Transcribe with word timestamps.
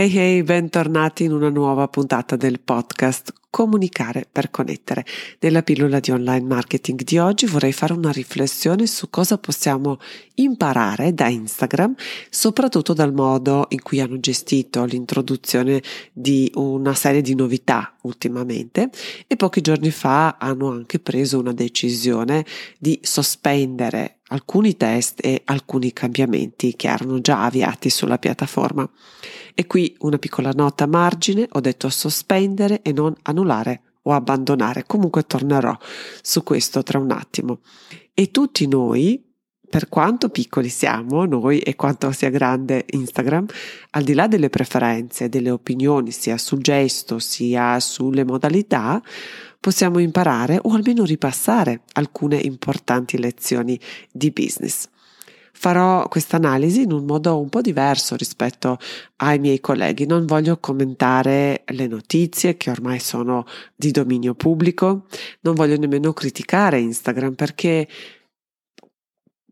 Hey 0.00 0.16
hey, 0.16 0.42
bentornati 0.44 1.24
in 1.24 1.32
una 1.32 1.48
nuova 1.48 1.88
puntata 1.88 2.36
del 2.36 2.60
podcast 2.60 3.32
Comunicare 3.50 4.28
per 4.30 4.48
connettere. 4.48 5.04
Nella 5.40 5.64
pillola 5.64 5.98
di 5.98 6.12
online 6.12 6.46
marketing 6.46 7.02
di 7.02 7.18
oggi 7.18 7.46
vorrei 7.46 7.72
fare 7.72 7.94
una 7.94 8.12
riflessione 8.12 8.86
su 8.86 9.10
cosa 9.10 9.38
possiamo 9.38 9.98
imparare 10.34 11.14
da 11.14 11.26
Instagram, 11.26 11.96
soprattutto 12.30 12.92
dal 12.92 13.12
modo 13.12 13.66
in 13.70 13.82
cui 13.82 14.00
hanno 14.00 14.20
gestito 14.20 14.84
l'introduzione 14.84 15.82
di 16.12 16.48
una 16.54 16.94
serie 16.94 17.20
di 17.20 17.34
novità 17.34 17.96
ultimamente 18.02 18.90
e 19.26 19.34
pochi 19.34 19.60
giorni 19.62 19.90
fa 19.90 20.36
hanno 20.38 20.70
anche 20.70 21.00
preso 21.00 21.40
una 21.40 21.52
decisione 21.52 22.44
di 22.78 23.00
sospendere 23.02 24.17
alcuni 24.28 24.76
test 24.76 25.24
e 25.24 25.42
alcuni 25.44 25.92
cambiamenti 25.92 26.74
che 26.76 26.88
erano 26.88 27.20
già 27.20 27.44
avviati 27.44 27.90
sulla 27.90 28.18
piattaforma. 28.18 28.88
E 29.54 29.66
qui 29.66 29.94
una 30.00 30.18
piccola 30.18 30.50
nota 30.52 30.84
a 30.84 30.88
margine, 30.88 31.46
ho 31.50 31.60
detto 31.60 31.88
sospendere 31.88 32.82
e 32.82 32.92
non 32.92 33.14
annullare 33.22 33.82
o 34.02 34.12
abbandonare, 34.12 34.84
comunque 34.86 35.26
tornerò 35.26 35.76
su 36.22 36.42
questo 36.42 36.82
tra 36.82 36.98
un 36.98 37.10
attimo. 37.10 37.60
E 38.14 38.30
tutti 38.30 38.66
noi, 38.66 39.22
per 39.68 39.88
quanto 39.88 40.30
piccoli 40.30 40.68
siamo 40.68 41.24
noi 41.26 41.58
e 41.58 41.76
quanto 41.76 42.10
sia 42.12 42.30
grande 42.30 42.84
Instagram, 42.88 43.46
al 43.90 44.02
di 44.02 44.14
là 44.14 44.26
delle 44.26 44.48
preferenze, 44.48 45.28
delle 45.28 45.50
opinioni, 45.50 46.10
sia 46.10 46.38
sul 46.38 46.60
gesto 46.60 47.18
sia 47.18 47.78
sulle 47.80 48.24
modalità, 48.24 49.02
possiamo 49.60 49.98
imparare 49.98 50.58
o 50.62 50.74
almeno 50.74 51.04
ripassare 51.04 51.82
alcune 51.92 52.36
importanti 52.36 53.18
lezioni 53.18 53.78
di 54.10 54.30
business. 54.30 54.88
Farò 55.52 56.06
questa 56.06 56.36
analisi 56.36 56.82
in 56.82 56.92
un 56.92 57.04
modo 57.04 57.40
un 57.40 57.48
po' 57.48 57.60
diverso 57.60 58.14
rispetto 58.14 58.78
ai 59.16 59.40
miei 59.40 59.58
colleghi. 59.58 60.06
Non 60.06 60.24
voglio 60.24 60.58
commentare 60.58 61.64
le 61.66 61.88
notizie 61.88 62.56
che 62.56 62.70
ormai 62.70 63.00
sono 63.00 63.44
di 63.74 63.90
dominio 63.90 64.34
pubblico, 64.34 65.06
non 65.40 65.54
voglio 65.56 65.76
nemmeno 65.76 66.12
criticare 66.12 66.78
Instagram 66.78 67.34
perché 67.34 67.88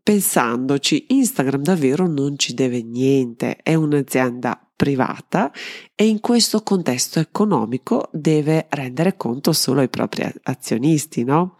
pensandoci, 0.01 1.07
Instagram 1.09 1.63
davvero 1.63 2.07
non 2.07 2.37
ci 2.37 2.53
deve 2.53 2.81
niente, 2.81 3.57
è 3.57 3.73
un'azienda 3.73 4.66
privata 4.77 5.51
e 5.95 6.07
in 6.07 6.21
questo 6.21 6.61
contesto 6.61 7.19
economico 7.19 8.09
deve 8.13 8.67
rendere 8.69 9.17
conto 9.17 9.51
solo 9.51 9.81
ai 9.81 9.89
propri 9.89 10.31
azionisti, 10.43 11.25
no? 11.25 11.57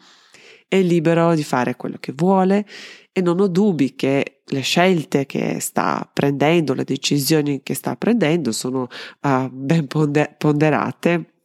È 0.69 0.79
libero 0.79 1.33
di 1.33 1.43
fare 1.43 1.75
quello 1.75 1.97
che 1.99 2.13
vuole 2.15 2.65
e 3.11 3.21
non 3.21 3.39
ho 3.39 3.47
dubbi 3.47 3.95
che 3.95 4.41
le 4.45 4.61
scelte 4.61 5.25
che 5.25 5.59
sta 5.59 6.07
prendendo, 6.13 6.73
le 6.73 6.83
decisioni 6.83 7.63
che 7.63 7.73
sta 7.73 7.95
prendendo 7.95 8.51
sono 8.51 8.87
uh, 9.21 9.49
ben 9.49 9.87
ponderate 10.37 11.36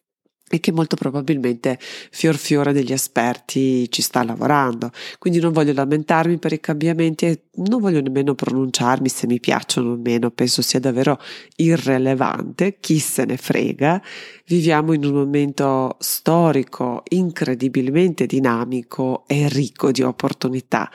e 0.54 0.60
che 0.60 0.70
molto 0.70 0.96
probabilmente 0.96 1.78
fior 1.80 2.36
fiore 2.36 2.74
degli 2.74 2.92
esperti 2.92 3.90
ci 3.90 4.02
sta 4.02 4.22
lavorando. 4.22 4.90
Quindi 5.18 5.40
non 5.40 5.50
voglio 5.50 5.72
lamentarmi 5.72 6.36
per 6.36 6.52
i 6.52 6.60
cambiamenti 6.60 7.24
e 7.24 7.44
non 7.54 7.80
voglio 7.80 8.02
nemmeno 8.02 8.34
pronunciarmi 8.34 9.08
se 9.08 9.26
mi 9.26 9.40
piacciono 9.40 9.92
o 9.92 9.96
meno, 9.96 10.30
penso 10.30 10.60
sia 10.60 10.78
davvero 10.78 11.18
irrilevante, 11.56 12.76
chi 12.80 12.98
se 12.98 13.24
ne 13.24 13.38
frega. 13.38 14.02
Viviamo 14.44 14.92
in 14.92 15.06
un 15.06 15.14
momento 15.14 15.96
storico 16.00 17.02
incredibilmente 17.08 18.26
dinamico 18.26 19.24
e 19.26 19.48
ricco 19.48 19.90
di 19.90 20.02
opportunità 20.02 20.90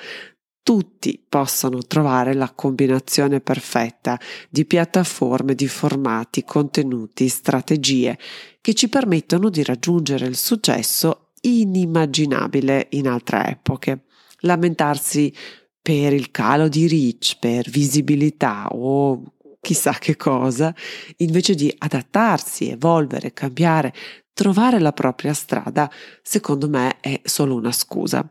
tutti 0.67 1.23
possono 1.29 1.81
trovare 1.83 2.33
la 2.33 2.51
combinazione 2.51 3.39
perfetta 3.39 4.19
di 4.49 4.65
piattaforme, 4.65 5.55
di 5.55 5.69
formati, 5.69 6.43
contenuti, 6.43 7.29
strategie 7.29 8.19
che 8.59 8.73
ci 8.73 8.89
permettono 8.89 9.47
di 9.49 9.63
raggiungere 9.63 10.25
il 10.25 10.35
successo 10.35 11.29
inimmaginabile 11.39 12.87
in 12.89 13.07
altre 13.07 13.51
epoche. 13.51 14.07
Lamentarsi 14.39 15.33
per 15.81 16.11
il 16.11 16.31
calo 16.31 16.67
di 16.67 16.85
reach, 16.89 17.37
per 17.39 17.69
visibilità 17.69 18.67
o 18.67 19.23
chissà 19.61 19.93
che 19.93 20.17
cosa, 20.17 20.75
invece 21.19 21.55
di 21.55 21.73
adattarsi, 21.77 22.71
evolvere, 22.71 23.31
cambiare, 23.31 23.93
trovare 24.33 24.79
la 24.79 24.91
propria 24.91 25.33
strada, 25.33 25.89
secondo 26.21 26.67
me 26.67 26.97
è 26.99 27.21
solo 27.23 27.55
una 27.55 27.71
scusa. 27.71 28.29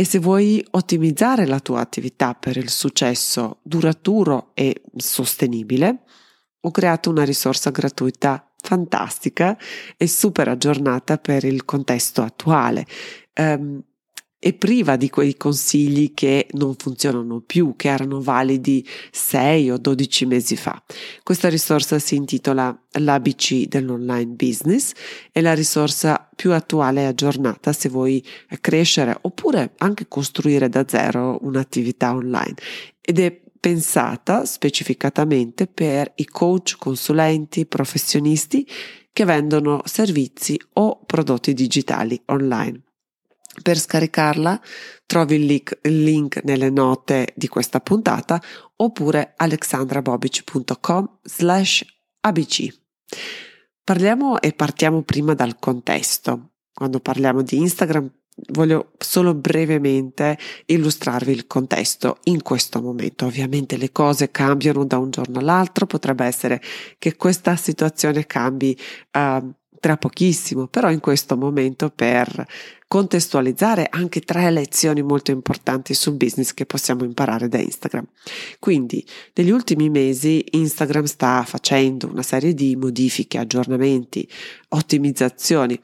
E 0.00 0.04
se 0.06 0.18
vuoi 0.18 0.66
ottimizzare 0.70 1.44
la 1.44 1.60
tua 1.60 1.80
attività 1.80 2.32
per 2.32 2.56
il 2.56 2.70
successo 2.70 3.58
duraturo 3.60 4.52
e 4.54 4.80
sostenibile, 4.96 6.04
ho 6.58 6.70
creato 6.70 7.10
una 7.10 7.22
risorsa 7.22 7.68
gratuita 7.68 8.50
fantastica 8.56 9.58
e 9.98 10.08
super 10.08 10.48
aggiornata 10.48 11.18
per 11.18 11.44
il 11.44 11.66
contesto 11.66 12.22
attuale. 12.22 12.86
Um, 13.34 13.84
e 14.42 14.54
priva 14.54 14.96
di 14.96 15.10
quei 15.10 15.36
consigli 15.36 16.14
che 16.14 16.48
non 16.52 16.74
funzionano 16.74 17.40
più, 17.40 17.74
che 17.76 17.88
erano 17.88 18.22
validi 18.22 18.84
6 19.12 19.70
o 19.70 19.76
12 19.76 20.24
mesi 20.24 20.56
fa. 20.56 20.82
Questa 21.22 21.50
risorsa 21.50 21.98
si 21.98 22.14
intitola 22.14 22.76
l'ABC 22.92 23.66
dell'online 23.66 24.32
business, 24.32 24.92
è 25.30 25.42
la 25.42 25.52
risorsa 25.52 26.26
più 26.34 26.52
attuale 26.52 27.02
e 27.02 27.04
aggiornata 27.04 27.74
se 27.74 27.90
vuoi 27.90 28.24
crescere 28.62 29.16
oppure 29.20 29.74
anche 29.76 30.08
costruire 30.08 30.70
da 30.70 30.84
zero 30.88 31.38
un'attività 31.42 32.14
online 32.14 32.54
ed 33.02 33.18
è 33.18 33.40
pensata 33.60 34.46
specificatamente 34.46 35.66
per 35.66 36.12
i 36.14 36.24
coach, 36.24 36.76
consulenti, 36.78 37.66
professionisti 37.66 38.66
che 39.12 39.24
vendono 39.26 39.82
servizi 39.84 40.58
o 40.74 41.04
prodotti 41.04 41.52
digitali 41.52 42.18
online. 42.26 42.80
Per 43.62 43.78
scaricarla 43.78 44.60
trovi 45.06 45.36
il 45.36 45.44
link, 45.44 45.78
il 45.82 46.02
link, 46.02 46.42
nelle 46.44 46.70
note 46.70 47.32
di 47.34 47.48
questa 47.48 47.80
puntata 47.80 48.40
oppure 48.76 49.34
alexandrabobic.com 49.36 51.18
slash 51.22 51.84
abc. 52.20 52.78
Parliamo 53.84 54.40
e 54.40 54.52
partiamo 54.52 55.02
prima 55.02 55.34
dal 55.34 55.58
contesto. 55.58 56.52
Quando 56.72 57.00
parliamo 57.00 57.42
di 57.42 57.56
Instagram 57.58 58.10
voglio 58.48 58.92
solo 58.98 59.34
brevemente 59.34 60.38
illustrarvi 60.66 61.32
il 61.32 61.46
contesto 61.46 62.18
in 62.24 62.42
questo 62.42 62.80
momento. 62.80 63.26
Ovviamente 63.26 63.76
le 63.76 63.92
cose 63.92 64.30
cambiano 64.30 64.84
da 64.84 64.98
un 64.98 65.10
giorno 65.10 65.38
all'altro, 65.38 65.86
potrebbe 65.86 66.24
essere 66.24 66.60
che 66.98 67.16
questa 67.16 67.56
situazione 67.56 68.26
cambi 68.26 68.78
uh, 69.12 69.52
tra 69.80 69.96
pochissimo, 69.96 70.66
però 70.66 70.90
in 70.90 71.00
questo 71.00 71.36
momento 71.36 71.90
per 71.90 72.46
contestualizzare 72.86 73.86
anche 73.88 74.20
tre 74.20 74.50
lezioni 74.50 75.02
molto 75.02 75.30
importanti 75.30 75.94
sul 75.94 76.16
business 76.16 76.52
che 76.52 76.66
possiamo 76.66 77.04
imparare 77.04 77.48
da 77.48 77.58
Instagram. 77.58 78.06
Quindi, 78.58 79.04
negli 79.34 79.50
ultimi 79.50 79.88
mesi 79.88 80.44
Instagram 80.50 81.04
sta 81.04 81.42
facendo 81.44 82.08
una 82.08 82.22
serie 82.22 82.52
di 82.52 82.76
modifiche, 82.76 83.38
aggiornamenti, 83.38 84.28
ottimizzazioni 84.68 85.80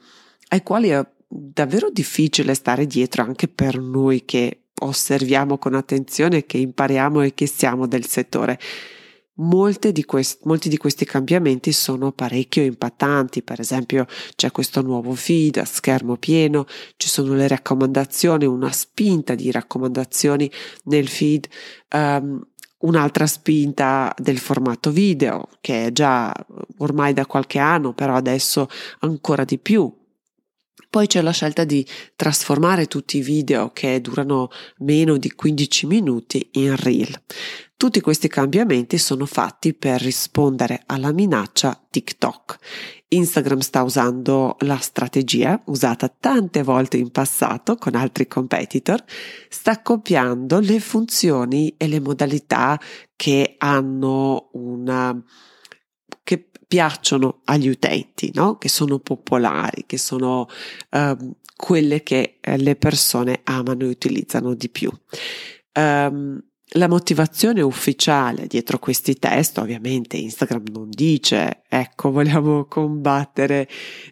ai 0.49 0.63
quali 0.63 0.89
è 0.89 1.05
davvero 1.27 1.89
difficile 1.89 2.53
stare 2.53 2.85
dietro 2.85 3.23
anche 3.23 3.47
per 3.47 3.79
noi 3.79 4.23
che 4.23 4.63
osserviamo 4.79 5.57
con 5.57 5.73
attenzione, 5.73 6.45
che 6.45 6.57
impariamo 6.57 7.21
e 7.21 7.33
che 7.33 7.47
siamo 7.47 7.87
del 7.87 8.05
settore 8.05 8.59
di 9.37 10.03
quest- 10.03 10.43
molti 10.45 10.67
di 10.67 10.77
questi 10.77 11.05
cambiamenti 11.05 11.71
sono 11.71 12.11
parecchio 12.11 12.63
impattanti, 12.63 13.43
per 13.43 13.59
esempio 13.59 14.07
c'è 14.35 14.51
questo 14.51 14.81
nuovo 14.81 15.13
feed 15.13 15.57
a 15.57 15.65
schermo 15.65 16.17
pieno, 16.17 16.65
ci 16.97 17.07
sono 17.07 17.33
le 17.35 17.47
raccomandazioni, 17.47 18.45
una 18.45 18.71
spinta 18.71 19.35
di 19.35 19.51
raccomandazioni 19.51 20.49
nel 20.85 21.07
feed, 21.07 21.47
um, 21.93 22.41
un'altra 22.79 23.27
spinta 23.27 24.13
del 24.17 24.39
formato 24.39 24.91
video 24.91 25.49
che 25.61 25.85
è 25.85 25.91
già 25.91 26.33
ormai 26.77 27.13
da 27.13 27.25
qualche 27.25 27.59
anno, 27.59 27.93
però 27.93 28.15
adesso 28.15 28.67
ancora 28.99 29.43
di 29.43 29.59
più 29.59 29.91
poi 30.89 31.05
c'è 31.05 31.21
la 31.21 31.31
scelta 31.31 31.63
di 31.63 31.85
trasformare 32.15 32.87
tutti 32.87 33.17
i 33.17 33.21
video 33.21 33.71
che 33.73 33.99
durano 33.99 34.49
meno 34.79 35.17
di 35.17 35.31
15 35.31 35.85
minuti 35.85 36.49
in 36.53 36.75
reel. 36.75 37.21
Tutti 37.77 38.01
questi 38.01 38.27
cambiamenti 38.27 38.97
sono 38.97 39.27
fatti 39.27 39.75
per 39.75 40.01
rispondere 40.01 40.81
alla 40.87 41.11
minaccia 41.11 41.79
TikTok. 41.87 42.57
Instagram 43.09 43.59
sta 43.59 43.83
usando 43.83 44.55
la 44.61 44.77
strategia 44.77 45.61
usata 45.65 46.09
tante 46.09 46.63
volte 46.63 46.97
in 46.97 47.11
passato 47.11 47.75
con 47.75 47.93
altri 47.93 48.27
competitor, 48.27 49.03
sta 49.47 49.83
copiando 49.83 50.59
le 50.59 50.79
funzioni 50.79 51.75
e 51.77 51.87
le 51.87 51.99
modalità 51.99 52.81
che 53.15 53.53
hanno 53.59 54.49
una 54.53 55.23
che 56.23 56.49
piacciono 56.67 57.41
agli 57.43 57.67
utenti, 57.67 58.31
no? 58.33 58.57
che 58.57 58.69
sono 58.69 58.97
popolari, 58.97 59.83
che 59.85 59.99
sono 59.99 60.47
uh, 60.89 61.35
quelle 61.55 62.01
che 62.01 62.39
eh, 62.41 62.57
le 62.57 62.75
persone 62.75 63.41
amano 63.43 63.83
e 63.83 63.89
utilizzano 63.89 64.55
di 64.55 64.67
più. 64.67 64.91
Um, 65.75 66.41
la 66.71 66.89
motivazione 66.89 67.61
ufficiale 67.61 68.45
dietro 68.45 68.77
questi 68.77 69.15
test, 69.15 69.57
ovviamente 69.57 70.17
Instagram 70.17 70.65
non 70.71 70.89
dice, 70.89 71.63
ecco, 71.69 72.11
vogliamo 72.11 72.65
combattere, 72.65 73.69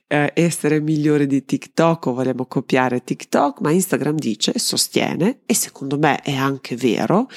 eh, 0.07 0.31
essere 0.33 0.79
migliori 0.79 1.27
di 1.27 1.43
TikTok 1.43 2.05
o 2.05 2.13
vogliamo 2.13 2.45
copiare 2.45 3.03
TikTok, 3.03 3.59
ma 3.59 3.71
Instagram 3.71 4.15
dice, 4.15 4.57
sostiene, 4.57 5.41
e 5.45 5.53
secondo 5.53 5.97
me 5.97 6.21
è 6.21 6.33
anche 6.33 6.77
vero, 6.77 7.27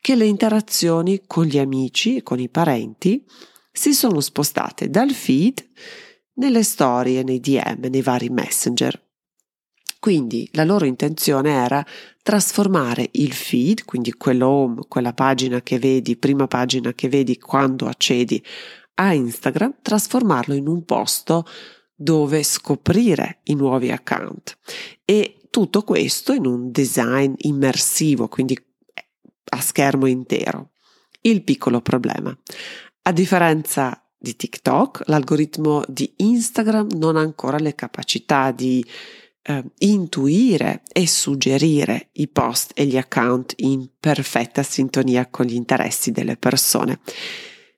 che 0.00 0.16
le 0.16 0.26
interazioni 0.26 1.22
con 1.26 1.44
gli 1.44 1.58
amici 1.58 2.16
e 2.16 2.22
con 2.22 2.40
i 2.40 2.48
parenti 2.48 3.24
si 3.70 3.92
sono 3.92 4.20
spostate 4.20 4.90
dal 4.90 5.12
feed 5.12 5.64
nelle 6.34 6.64
storie, 6.64 7.22
nei 7.22 7.40
DM, 7.40 7.86
nei 7.88 8.02
vari 8.02 8.30
messenger. 8.30 9.05
Quindi 10.06 10.48
la 10.52 10.62
loro 10.62 10.84
intenzione 10.84 11.50
era 11.50 11.84
trasformare 12.22 13.08
il 13.14 13.32
feed, 13.32 13.84
quindi 13.84 14.12
quello 14.12 14.46
home, 14.46 14.82
quella 14.86 15.12
pagina 15.12 15.62
che 15.62 15.80
vedi, 15.80 16.16
prima 16.16 16.46
pagina 16.46 16.92
che 16.92 17.08
vedi 17.08 17.38
quando 17.38 17.88
accedi 17.88 18.40
a 18.94 19.12
Instagram, 19.12 19.78
trasformarlo 19.82 20.54
in 20.54 20.68
un 20.68 20.84
posto 20.84 21.44
dove 21.92 22.44
scoprire 22.44 23.40
i 23.46 23.56
nuovi 23.56 23.90
account 23.90 24.56
e 25.04 25.40
tutto 25.50 25.82
questo 25.82 26.32
in 26.32 26.46
un 26.46 26.70
design 26.70 27.32
immersivo, 27.38 28.28
quindi 28.28 28.56
a 29.48 29.60
schermo 29.60 30.06
intero. 30.06 30.70
Il 31.22 31.42
piccolo 31.42 31.80
problema. 31.80 32.32
A 33.02 33.10
differenza 33.10 34.00
di 34.16 34.36
TikTok, 34.36 35.02
l'algoritmo 35.06 35.82
di 35.88 36.14
Instagram 36.18 36.90
non 36.94 37.16
ha 37.16 37.20
ancora 37.22 37.58
le 37.58 37.74
capacità 37.74 38.52
di 38.52 38.86
eh, 39.48 39.64
intuire 39.78 40.82
e 40.92 41.06
suggerire 41.06 42.08
i 42.12 42.26
post 42.26 42.72
e 42.74 42.84
gli 42.84 42.96
account 42.96 43.54
in 43.58 43.88
perfetta 43.98 44.62
sintonia 44.64 45.28
con 45.28 45.46
gli 45.46 45.54
interessi 45.54 46.10
delle 46.10 46.36
persone. 46.36 46.98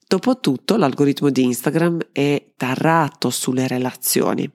Dopotutto 0.07 0.77
l'algoritmo 0.77 1.29
di 1.29 1.45
Instagram 1.45 1.99
è 2.13 2.53
tarrato 2.57 3.29
sulle 3.29 3.69
relazioni, 3.69 4.51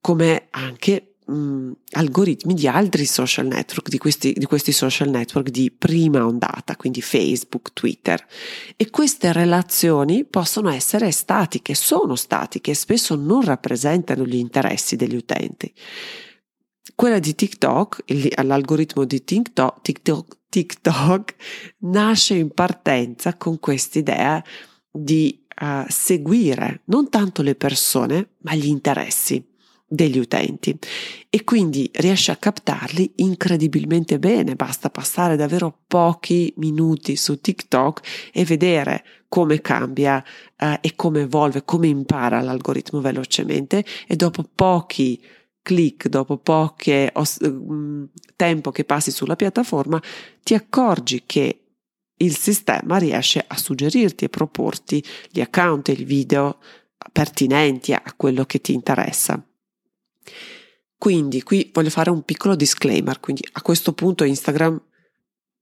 come 0.00 0.46
anche 0.50 1.05
mh, 1.26 1.34
mm, 1.34 1.72
algoritmi 1.92 2.54
di 2.54 2.68
altri 2.68 3.04
social 3.04 3.46
network, 3.46 3.88
di 3.88 3.98
questi, 3.98 4.32
di 4.32 4.46
questi 4.46 4.72
social 4.72 5.08
network 5.08 5.50
di 5.50 5.70
prima 5.70 6.24
ondata, 6.24 6.76
quindi 6.76 7.02
Facebook, 7.02 7.72
Twitter. 7.72 8.24
E 8.76 8.90
queste 8.90 9.32
relazioni 9.32 10.24
possono 10.24 10.70
essere 10.70 11.10
statiche, 11.10 11.74
sono 11.74 12.16
statiche 12.16 12.72
e 12.72 12.74
spesso 12.74 13.14
non 13.14 13.42
rappresentano 13.42 14.24
gli 14.24 14.36
interessi 14.36 14.96
degli 14.96 15.16
utenti. 15.16 15.72
Quella 16.94 17.18
di 17.18 17.34
TikTok, 17.34 18.04
l'algoritmo 18.42 19.04
di 19.04 19.22
TikTok, 19.22 19.80
TikTok, 19.82 20.36
TikTok 20.48 21.34
nasce 21.80 22.34
in 22.34 22.50
partenza 22.50 23.36
con 23.36 23.58
quest'idea 23.58 24.42
di 24.90 25.44
uh, 25.60 25.84
seguire 25.88 26.82
non 26.86 27.10
tanto 27.10 27.42
le 27.42 27.54
persone, 27.54 28.30
ma 28.42 28.54
gli 28.54 28.68
interessi 28.68 29.44
degli 29.86 30.18
utenti. 30.18 30.76
E 31.30 31.44
quindi 31.44 31.88
riesce 31.94 32.32
a 32.32 32.36
captarli 32.36 33.12
incredibilmente 33.16 34.18
bene, 34.18 34.56
basta 34.56 34.90
passare 34.90 35.36
davvero 35.36 35.82
pochi 35.86 36.52
minuti 36.56 37.16
su 37.16 37.40
TikTok 37.40 38.30
e 38.32 38.44
vedere 38.44 39.04
come 39.28 39.60
cambia 39.60 40.22
eh, 40.56 40.78
e 40.80 40.94
come 40.96 41.22
evolve, 41.22 41.64
come 41.64 41.88
impara 41.88 42.40
l'algoritmo 42.40 43.00
velocemente. 43.00 43.84
E 44.06 44.16
dopo 44.16 44.44
pochi 44.54 45.22
click, 45.62 46.08
dopo 46.08 46.36
poco 46.38 46.90
mm, 47.46 48.04
tempo 48.36 48.70
che 48.70 48.84
passi 48.84 49.10
sulla 49.10 49.36
piattaforma, 49.36 50.00
ti 50.42 50.54
accorgi 50.54 51.24
che 51.26 51.60
il 52.18 52.36
sistema 52.36 52.96
riesce 52.96 53.44
a 53.46 53.58
suggerirti 53.58 54.24
e 54.24 54.28
proporti 54.28 55.04
gli 55.30 55.40
account 55.40 55.88
e 55.88 55.92
i 55.92 56.04
video 56.04 56.58
pertinenti 57.12 57.92
a 57.92 58.02
quello 58.16 58.44
che 58.44 58.60
ti 58.60 58.72
interessa. 58.72 59.44
Quindi 60.98 61.42
qui 61.42 61.70
voglio 61.72 61.90
fare 61.90 62.10
un 62.10 62.22
piccolo 62.22 62.56
disclaimer, 62.56 63.20
quindi 63.20 63.46
a 63.52 63.62
questo 63.62 63.92
punto 63.92 64.24
Instagram 64.24 64.80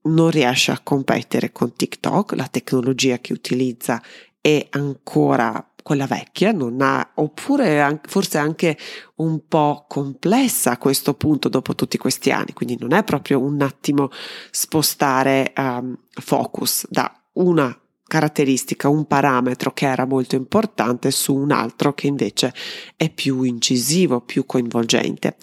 non 0.04 0.30
riesce 0.30 0.70
a 0.70 0.80
competere 0.80 1.50
con 1.50 1.74
TikTok, 1.74 2.34
la 2.34 2.46
tecnologia 2.46 3.18
che 3.18 3.32
utilizza 3.32 4.02
è 4.40 4.66
ancora 4.70 5.66
quella 5.82 6.06
vecchia, 6.06 6.52
non 6.52 6.80
ha, 6.80 7.12
oppure 7.16 8.00
forse 8.06 8.38
anche 8.38 8.76
un 9.16 9.46
po' 9.46 9.84
complessa 9.86 10.72
a 10.72 10.78
questo 10.78 11.14
punto 11.14 11.48
dopo 11.48 11.74
tutti 11.74 11.98
questi 11.98 12.30
anni, 12.30 12.54
quindi 12.54 12.78
non 12.78 12.92
è 12.92 13.04
proprio 13.04 13.40
un 13.40 13.60
attimo 13.60 14.10
spostare 14.50 15.52
um, 15.56 15.94
focus 16.10 16.86
da 16.88 17.12
una 17.34 17.78
caratteristica, 18.06 18.88
un 18.88 19.06
parametro 19.06 19.72
che 19.72 19.86
era 19.86 20.06
molto 20.06 20.36
importante 20.36 21.10
su 21.10 21.34
un 21.34 21.50
altro 21.50 21.94
che 21.94 22.06
invece 22.06 22.52
è 22.96 23.10
più 23.10 23.42
incisivo, 23.42 24.20
più 24.20 24.46
coinvolgente. 24.46 25.36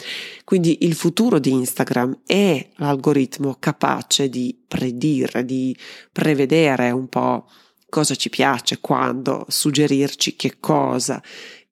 Quindi 0.43 0.79
il 0.81 0.93
futuro 0.93 1.39
di 1.39 1.51
Instagram 1.51 2.21
è 2.25 2.69
l'algoritmo 2.75 3.57
capace 3.59 4.29
di 4.29 4.57
predire, 4.67 5.43
di 5.43 5.75
prevedere 6.11 6.91
un 6.91 7.07
po' 7.07 7.47
cosa 7.89 8.15
ci 8.15 8.29
piace, 8.29 8.79
quando, 8.79 9.45
suggerirci 9.49 10.35
che 10.35 10.57
cosa 10.59 11.21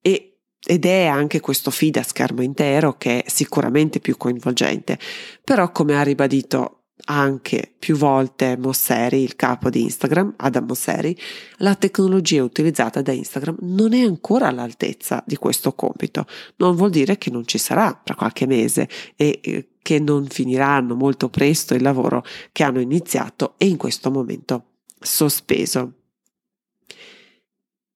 e 0.02 0.26
ed 0.62 0.86
è 0.86 1.06
anche 1.06 1.40
questo 1.40 1.72
feed 1.72 1.96
a 1.96 2.04
schermo 2.04 2.42
intero 2.42 2.98
che 2.98 3.24
è 3.24 3.30
sicuramente 3.30 4.00
più 4.00 4.18
coinvolgente. 4.18 5.00
Però, 5.42 5.72
come 5.72 5.98
ha 5.98 6.04
ribadito 6.04 6.79
anche 7.12 7.74
più 7.78 7.96
volte 7.96 8.56
Mosseri, 8.58 9.22
il 9.22 9.36
capo 9.36 9.70
di 9.70 9.82
Instagram, 9.82 10.36
Adam 10.38 10.66
Mosseri, 10.66 11.18
la 11.58 11.76
tecnologia 11.76 12.44
utilizzata 12.44 13.02
da 13.02 13.12
Instagram 13.12 13.58
non 13.62 13.94
è 13.94 14.02
ancora 14.02 14.48
all'altezza 14.48 15.24
di 15.26 15.36
questo 15.36 15.74
compito. 15.74 16.26
Non 16.58 16.76
vuol 16.76 16.92
dire 16.92 17.18
che 17.18 17.32
non 17.32 17.46
ci 17.46 17.58
sarà 17.58 18.00
tra 18.04 18.16
qualche 18.16 18.46
mese 18.46 18.88
e 19.16 19.40
eh, 19.42 19.68
che 19.82 20.00
non 20.00 20.28
finiranno 20.28 20.94
molto 20.94 21.30
presto 21.30 21.74
il 21.74 21.82
lavoro 21.82 22.24
che 22.52 22.64
hanno 22.64 22.80
iniziato 22.80 23.56
e 23.58 23.66
in 23.66 23.78
questo 23.78 24.12
momento 24.12 24.66
sospeso. 25.00 25.99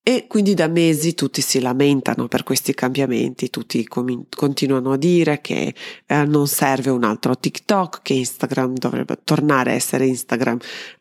E 0.06 0.28
quindi 0.28 0.54
da 0.54 0.68
mesi 0.68 1.14
tutti 1.16 1.40
si 1.40 1.62
lamentano 1.62 2.28
per 2.28 2.44
questi 2.44 2.74
cambiamenti, 2.74 3.50
tutti 3.50 3.88
com- 3.88 4.26
continuano 4.36 4.92
a 4.92 4.98
dire 4.98 5.40
che 5.40 5.74
eh, 6.06 6.26
non 6.26 6.46
serve 6.46 6.90
un 6.90 7.06
altro 7.06 7.38
TikTok, 7.38 8.02
che 8.02 8.12
Instagram 8.16 8.74
dovrebbe 8.74 9.20
tornare 9.24 9.72
a 9.72 9.76
essere 9.76 10.06
Instagram 10.06 10.58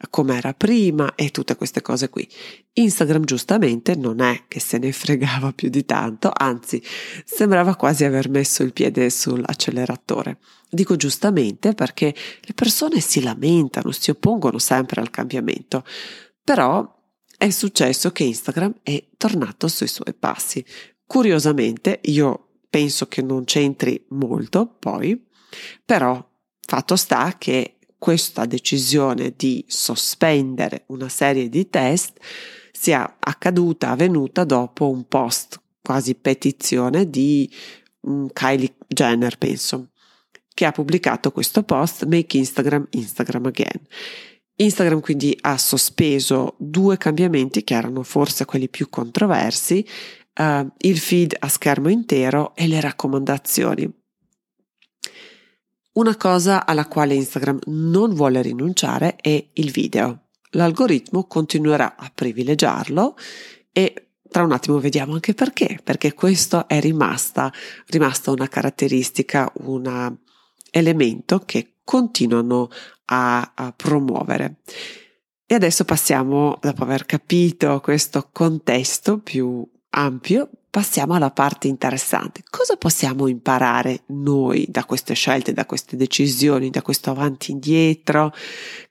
come 0.09 0.37
era 0.37 0.55
prima 0.55 1.17
e 1.17 1.33
tutte 1.33 1.57
queste 1.57 1.83
cose 1.83 2.11
qui. 2.11 2.29
Instagram 2.75 3.25
giustamente 3.25 3.97
non 3.97 4.21
è 4.21 4.45
che 4.47 4.61
se 4.61 4.79
ne 4.79 4.93
fregava 4.95 5.51
più 5.51 5.69
di 5.69 5.85
tanto, 5.85 6.31
anzi 6.33 6.81
sembrava 7.25 7.75
quasi 7.75 8.05
aver 8.05 8.29
messo 8.29 8.63
il 8.63 8.73
piede 8.73 9.11
sull'acceleratore. 9.11 10.39
Dico 10.71 10.95
giustamente 10.95 11.75
perché 11.75 12.15
le 12.41 12.55
persone 12.55 13.01
si 13.01 13.21
lamentano, 13.21 13.91
si 13.91 14.11
oppongono 14.11 14.61
sempre 14.61 15.01
al 15.01 15.11
cambiamento, 15.11 15.85
però 16.45 17.01
è 17.43 17.51
successo 17.51 18.13
che 18.13 18.23
Instagram 18.23 18.73
è 18.85 19.05
tornato 19.17 19.67
sui 19.67 19.89
suoi 19.89 20.15
passi. 20.15 20.65
Curiosamente, 21.05 21.99
io 22.05 22.61
penso 22.71 23.09
che 23.09 23.21
non 23.21 23.43
c'entri 23.43 24.07
molto 24.11 24.77
poi, 24.79 25.21
però 25.85 26.25
fatto 26.61 26.95
sta 26.95 27.35
che 27.39 27.79
questa 27.99 28.47
decisione 28.47 29.35
di 29.37 29.65
sospendere 29.67 30.85
una 30.89 31.09
serie 31.09 31.49
di 31.49 31.69
test 31.69 32.17
sia 32.71 33.17
accaduta, 33.19 33.91
avvenuta 33.91 34.45
dopo 34.45 34.89
un 34.89 35.09
post 35.09 35.61
quasi 35.83 36.15
petizione 36.15 37.11
di 37.11 37.53
um, 38.03 38.29
Kylie 38.33 38.77
Jenner, 38.87 39.37
penso, 39.37 39.91
che 40.55 40.65
ha 40.65 40.71
pubblicato 40.71 41.33
questo 41.33 41.65
post 41.65 42.05
Make 42.05 42.37
Instagram 42.37 42.87
Instagram 42.91 43.47
Again 43.47 43.81
Instagram 44.57 45.01
quindi 45.01 45.37
ha 45.41 45.57
sospeso 45.59 46.55
due 46.59 46.97
cambiamenti 46.99 47.65
che 47.65 47.75
erano 47.75 48.03
forse 48.03 48.45
quelli 48.45 48.69
più 48.69 48.89
controversi, 48.89 49.87
uh, 50.39 50.71
il 50.79 50.99
feed 50.99 51.37
a 51.39 51.49
schermo 51.49 51.89
intero 51.89 52.55
e 52.55 52.67
le 52.67 52.81
raccomandazioni. 52.81 53.91
Una 55.95 56.17
cosa 56.17 56.65
alla 56.65 56.87
quale 56.87 57.15
Instagram 57.15 57.59
non 57.67 58.15
vuole 58.15 58.41
rinunciare 58.41 59.17
è 59.17 59.49
il 59.53 59.71
video. 59.71 60.19
l'algoritmo 60.55 61.25
continuerà 61.25 61.97
a 61.97 62.11
privilegiarlo 62.15 63.17
e 63.73 64.09
tra 64.29 64.43
un 64.43 64.53
attimo 64.53 64.79
vediamo 64.79 65.15
anche 65.15 65.35
perché, 65.35 65.79
perché 65.83 66.15
questo 66.15 66.67
è 66.69 66.81
rimasta, 66.81 67.53
rimasta 67.87 68.31
una 68.31 68.49
caratteristica, 68.49 69.51
un 69.65 70.17
elemento 70.71 71.39
che 71.41 71.77
continuano 71.85 72.71
a, 73.13 73.53
a 73.55 73.73
promuovere. 73.73 74.57
E 75.47 75.55
adesso 75.55 75.85
passiamo, 75.85 76.59
dopo 76.61 76.83
aver 76.83 77.05
capito 77.05 77.81
questo 77.81 78.31
contesto 78.33 79.19
più 79.19 79.69
ampio, 79.91 80.49
passiamo 80.71 81.13
alla 81.13 81.31
parte 81.31 81.69
interessante. 81.69 82.43
Cosa 82.49 82.77
possiamo 82.77 83.29
imparare 83.29 84.05
noi 84.07 84.67
da 84.71 84.87
queste 84.87 85.13
scelte, 85.13 85.53
da 85.53 85.67
queste 85.67 85.97
decisioni, 85.97 86.71
da 86.71 86.81
questo 86.81 87.11
avanti 87.11 87.51
e 87.51 87.55
indietro 87.55 88.33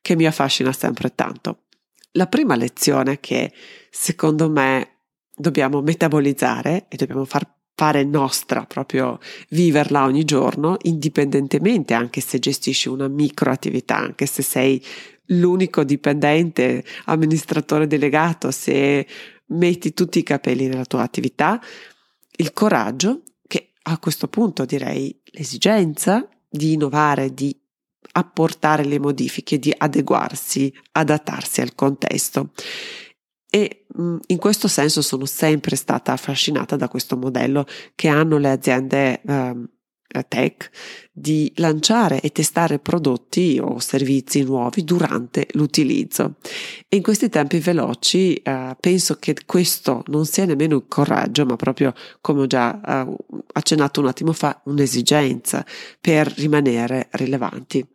che 0.01 0.15
mi 0.15 0.27
affascina 0.27 0.71
sempre 0.71 1.15
tanto? 1.15 1.63
La 2.11 2.27
prima 2.27 2.55
lezione 2.55 3.19
che 3.19 3.51
secondo 3.89 4.47
me 4.49 4.97
dobbiamo 5.35 5.81
metabolizzare 5.81 6.85
e 6.89 6.95
dobbiamo 6.95 7.25
far 7.25 7.51
fare 7.75 8.03
nostra, 8.03 8.65
proprio 8.65 9.19
viverla 9.49 10.05
ogni 10.05 10.23
giorno, 10.23 10.77
indipendentemente 10.83 11.93
anche 11.93 12.21
se 12.21 12.39
gestisci 12.39 12.89
una 12.89 13.07
microattività, 13.07 13.97
anche 13.97 14.25
se 14.25 14.41
sei 14.41 14.83
l'unico 15.27 15.83
dipendente, 15.83 16.83
amministratore 17.05 17.87
delegato, 17.87 18.51
se 18.51 19.07
metti 19.47 19.93
tutti 19.93 20.19
i 20.19 20.23
capelli 20.23 20.67
nella 20.67 20.85
tua 20.85 21.01
attività, 21.01 21.61
il 22.37 22.53
coraggio, 22.53 23.23
che 23.47 23.71
a 23.83 23.97
questo 23.97 24.27
punto 24.27 24.65
direi 24.65 25.19
l'esigenza 25.25 26.27
di 26.49 26.73
innovare, 26.73 27.33
di 27.33 27.57
apportare 28.13 28.83
le 28.83 28.99
modifiche, 28.99 29.59
di 29.59 29.73
adeguarsi, 29.75 30.73
adattarsi 30.91 31.61
al 31.61 31.75
contesto. 31.75 32.51
E 33.53 33.85
mm, 33.99 34.17
in 34.27 34.37
questo 34.37 34.69
senso 34.69 35.01
sono 35.01 35.25
sempre 35.25 35.75
stata 35.75 36.13
affascinata 36.13 36.77
da 36.77 36.87
questo 36.87 37.17
modello 37.17 37.65
che 37.95 38.07
hanno 38.07 38.37
le 38.37 38.49
aziende 38.49 39.19
um, 39.25 39.67
tech 40.29 40.69
di 41.11 41.51
lanciare 41.57 42.21
e 42.21 42.31
testare 42.31 42.79
prodotti 42.79 43.59
o 43.61 43.79
servizi 43.79 44.43
nuovi 44.43 44.85
durante 44.85 45.47
l'utilizzo. 45.51 46.35
E 46.87 46.95
in 46.95 47.03
questi 47.03 47.27
tempi 47.27 47.59
veloci 47.59 48.41
uh, 48.45 48.73
penso 48.79 49.17
che 49.17 49.35
questo 49.45 50.03
non 50.07 50.25
sia 50.25 50.45
nemmeno 50.45 50.75
un 50.75 50.87
coraggio, 50.87 51.45
ma 51.45 51.57
proprio, 51.57 51.93
come 52.21 52.43
ho 52.43 52.47
già 52.47 53.05
uh, 53.05 53.17
accennato 53.51 53.99
un 53.99 54.07
attimo 54.07 54.31
fa, 54.31 54.61
un'esigenza 54.63 55.65
per 55.99 56.31
rimanere 56.37 57.09
rilevanti. 57.11 57.85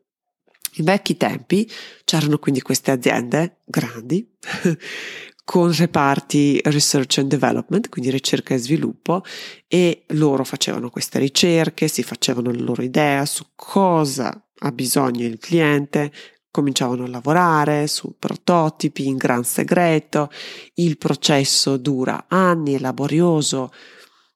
In 0.79 0.85
vecchi 0.85 1.17
tempi 1.17 1.67
c'erano 2.05 2.39
quindi 2.39 2.61
queste 2.61 2.91
aziende 2.91 3.61
grandi 3.65 4.29
con 5.47 5.73
reparti 5.73 6.61
research 6.65 7.19
and 7.19 7.29
development, 7.29 7.89
quindi 7.89 8.11
ricerca 8.11 8.53
e 8.53 8.59
sviluppo, 8.59 9.23
e 9.69 10.03
loro 10.09 10.43
facevano 10.43 10.91
queste 10.91 11.21
ricerche, 11.21 11.87
si 11.87 12.03
facevano 12.03 12.51
la 12.51 12.63
loro 12.63 12.83
idea 12.83 13.25
su 13.25 13.45
cosa 13.55 14.45
ha 14.59 14.73
bisogno 14.73 15.25
il 15.25 15.39
cliente, 15.39 16.11
cominciavano 16.51 17.05
a 17.05 17.09
lavorare 17.09 17.87
su 17.87 18.17
prototipi 18.19 19.07
in 19.07 19.17
gran 19.17 19.45
segreto, 19.45 20.31
il 20.75 20.99
processo 20.99 21.77
dura 21.77 22.25
anni, 22.27 22.75
è 22.75 22.81
laborioso, 22.81 23.73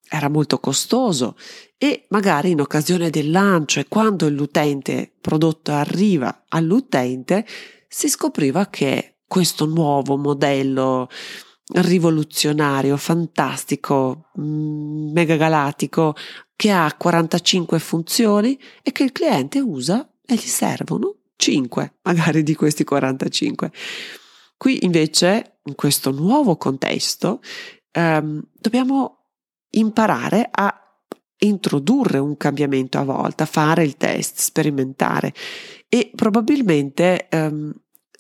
era 0.09 0.29
molto 0.29 0.61
costoso 0.61 1.37
e 1.77 2.07
magari 2.11 2.51
in 2.51 2.61
occasione 2.61 3.11
del 3.11 3.33
lancio 3.33 3.81
e 3.81 3.87
quando 3.89 4.29
l'utente 4.29 5.11
prodotto 5.21 5.73
arriva 5.73 6.45
all'utente 6.49 7.45
si 7.89 8.09
scopriva 8.09 8.69
che 8.69 9.10
questo 9.31 9.65
nuovo 9.65 10.17
modello 10.17 11.09
rivoluzionario, 11.73 12.97
fantastico, 12.97 14.31
mm, 14.41 15.13
megagalattico, 15.13 16.17
che 16.57 16.73
ha 16.73 16.93
45 16.99 17.79
funzioni 17.79 18.59
e 18.83 18.91
che 18.91 19.05
il 19.05 19.13
cliente 19.13 19.61
usa 19.61 20.05
e 20.27 20.35
gli 20.35 20.39
servono 20.39 21.15
5 21.37 21.99
magari 22.03 22.43
di 22.43 22.57
questi 22.57 22.83
45. 22.83 23.71
Qui 24.57 24.85
invece, 24.85 25.61
in 25.63 25.77
questo 25.77 26.11
nuovo 26.11 26.57
contesto, 26.57 27.41
ehm, 27.93 28.43
dobbiamo 28.59 29.27
imparare 29.71 30.49
a 30.51 30.75
introdurre 31.43 32.19
un 32.19 32.37
cambiamento 32.37 32.99
a 32.99 33.05
volta, 33.05 33.47
fare 33.47 33.85
il 33.85 33.97
test, 33.97 34.41
sperimentare 34.41 35.33
e 35.89 36.11
probabilmente 36.17 37.29
ehm, 37.29 37.73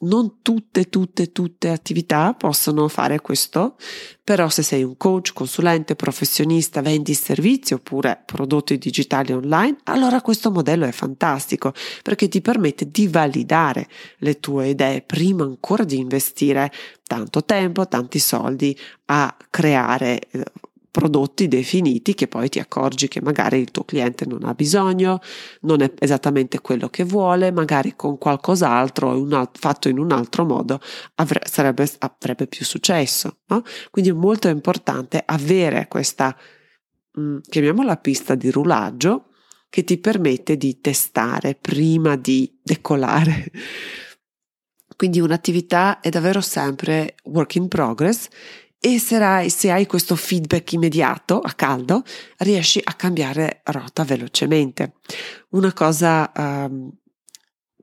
non 0.02 0.40
tutte, 0.42 0.88
tutte, 0.88 1.33
tutte 1.33 1.71
attività 1.71 2.35
possono 2.35 2.88
fare 2.88 3.21
questo, 3.21 3.76
però 4.23 4.49
se 4.49 4.62
sei 4.62 4.83
un 4.83 4.97
coach, 4.97 5.33
consulente, 5.33 5.97
professionista, 5.97 6.80
vendi 6.80 7.14
servizi 7.14 7.75
oppure 7.75 8.23
prodotti 8.25 8.78
digitali 8.78 9.33
online, 9.33 9.78
allora 9.85 10.23
questo 10.23 10.50
modello 10.50 10.87
è 10.87 10.92
fantastico 10.92 11.73
perché 12.02 12.28
ti 12.28 12.40
permette 12.40 12.90
di 12.90 13.09
validare 13.09 13.88
le 14.19 14.40
tue 14.40 14.69
idee 14.69 15.02
prima 15.02 15.45
ancora 15.45 15.85
di 15.85 15.99
investire 15.99 16.71
tanto 17.02 17.45
tempo, 17.45 17.88
tanti 17.88 18.19
soldi 18.19 18.78
a 19.07 19.37
creare 19.50 20.21
eh, 20.30 20.45
prodotti 20.90 21.47
definiti 21.47 22.14
che 22.14 22.26
poi 22.26 22.49
ti 22.49 22.59
accorgi 22.59 23.09
che 23.09 23.20
magari 23.20 23.59
il 23.59 23.70
tuo 23.70 23.85
cliente 23.85 24.26
non 24.26 24.44
ha 24.44 24.54
bisogno, 24.54 25.20
non 25.62 25.82
è 25.82 25.92
esattamente 25.99 26.61
quello 26.61 26.88
che 26.88 27.04
vuole, 27.04 27.52
magari 27.52 27.94
con 27.94 28.18
qualcos'altro 28.18 29.11
un 29.11 29.49
fatto 29.52 29.88
in 29.88 29.99
un 29.99 30.12
altro 30.12 30.44
modo 30.44 30.80
avre- 31.16 31.47
sarebbe, 31.47 31.88
avrebbe 31.99 32.47
più 32.47 32.64
successo. 32.64 33.38
No? 33.47 33.62
Quindi 33.90 34.11
è 34.11 34.14
molto 34.14 34.49
importante 34.49 35.23
avere 35.25 35.87
questa, 35.88 36.37
mh, 37.12 37.20
mm, 37.20 37.38
chiamiamola 37.49 37.97
pista 37.97 38.35
di 38.35 38.50
rulaggio, 38.50 39.26
che 39.68 39.85
ti 39.85 39.99
permette 39.99 40.56
di 40.56 40.80
testare 40.80 41.54
prima 41.54 42.16
di 42.16 42.59
decolare. 42.61 43.52
Quindi 44.97 45.20
un'attività 45.20 46.00
è 46.00 46.09
davvero 46.11 46.40
sempre 46.40 47.14
work 47.25 47.54
in 47.54 47.68
progress 47.68 48.28
e 48.80 48.99
se 48.99 49.16
hai, 49.16 49.50
se 49.50 49.70
hai, 49.70 49.87
questo 49.87 50.16
feedback 50.16 50.72
immediato 50.72 51.38
a 51.38 51.52
caldo 51.52 52.02
riesci 52.38 52.80
a 52.82 52.94
cambiare 52.94 53.60
rotta 53.64 54.04
velocemente. 54.04 54.94
Una 55.50 55.72
cosa 55.75 56.32
um, 56.34 56.90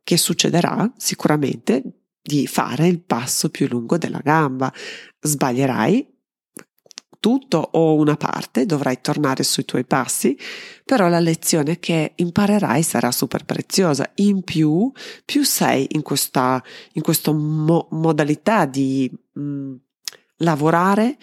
che 0.04 0.18
succederà 0.18 0.92
sicuramente 0.98 1.84
di 2.20 2.48
fare 2.48 2.88
il 2.88 3.02
passo 3.02 3.50
più 3.50 3.68
lungo 3.68 3.98
della 3.98 4.22
gamba. 4.24 4.74
Sbaglierai 5.20 6.16
tutto 7.20 7.58
o 7.74 7.96
una 7.96 8.16
parte, 8.16 8.66
dovrai 8.66 9.00
tornare 9.02 9.44
sui 9.44 9.66
tuoi 9.66 9.86
passi, 9.86 10.38
però 10.84 11.08
la 11.10 11.20
lezione 11.20 11.80
che 11.80 12.14
imparerai 12.16 12.82
sarà 12.84 13.12
super 13.12 13.46
preziosa. 13.46 14.10
In 14.16 14.44
più, 14.44 14.92
più 15.26 15.44
sei 15.44 15.88
in 15.92 16.02
questa, 16.02 16.64
in 16.94 17.02
questa 17.02 17.32
mo- 17.32 17.88
modalità 17.92 18.66
di 18.66 19.12
mh, 19.34 19.42
mm, 19.42 19.76
lavorare 20.38 21.18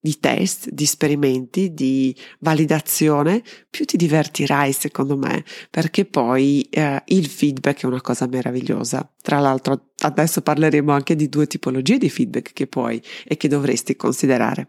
di 0.00 0.18
test, 0.20 0.70
di 0.70 0.84
esperimenti, 0.84 1.74
di 1.74 2.14
validazione, 2.40 3.42
più 3.68 3.84
ti 3.84 3.96
divertirai 3.96 4.72
secondo 4.72 5.16
me, 5.16 5.44
perché 5.70 6.04
poi 6.04 6.62
eh, 6.70 7.02
il 7.06 7.26
feedback 7.26 7.82
è 7.82 7.86
una 7.86 8.00
cosa 8.00 8.26
meravigliosa. 8.26 9.12
Tra 9.20 9.38
l'altro 9.40 9.90
adesso 9.98 10.40
parleremo 10.40 10.92
anche 10.92 11.16
di 11.16 11.28
due 11.28 11.46
tipologie 11.46 11.98
di 11.98 12.08
feedback 12.08 12.52
che 12.52 12.66
puoi 12.66 13.02
e 13.24 13.36
che 13.36 13.48
dovresti 13.48 13.96
considerare. 13.96 14.68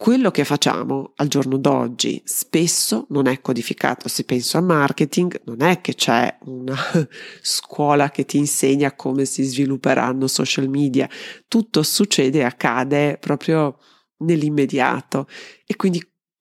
Quello 0.00 0.30
che 0.30 0.44
facciamo 0.44 1.12
al 1.16 1.26
giorno 1.26 1.58
d'oggi 1.58 2.22
spesso 2.24 3.06
non 3.08 3.26
è 3.26 3.40
codificato. 3.40 4.06
Se 4.06 4.22
penso 4.22 4.56
a 4.56 4.60
marketing, 4.60 5.40
non 5.46 5.60
è 5.60 5.80
che 5.80 5.96
c'è 5.96 6.38
una 6.42 6.76
scuola 7.42 8.08
che 8.08 8.24
ti 8.24 8.36
insegna 8.36 8.94
come 8.94 9.24
si 9.24 9.42
svilupperanno 9.42 10.28
social 10.28 10.68
media. 10.68 11.10
Tutto 11.48 11.82
succede 11.82 12.38
e 12.38 12.44
accade 12.44 13.18
proprio 13.18 13.76
nell'immediato. 14.18 15.26
E 15.66 15.74
quindi 15.74 16.00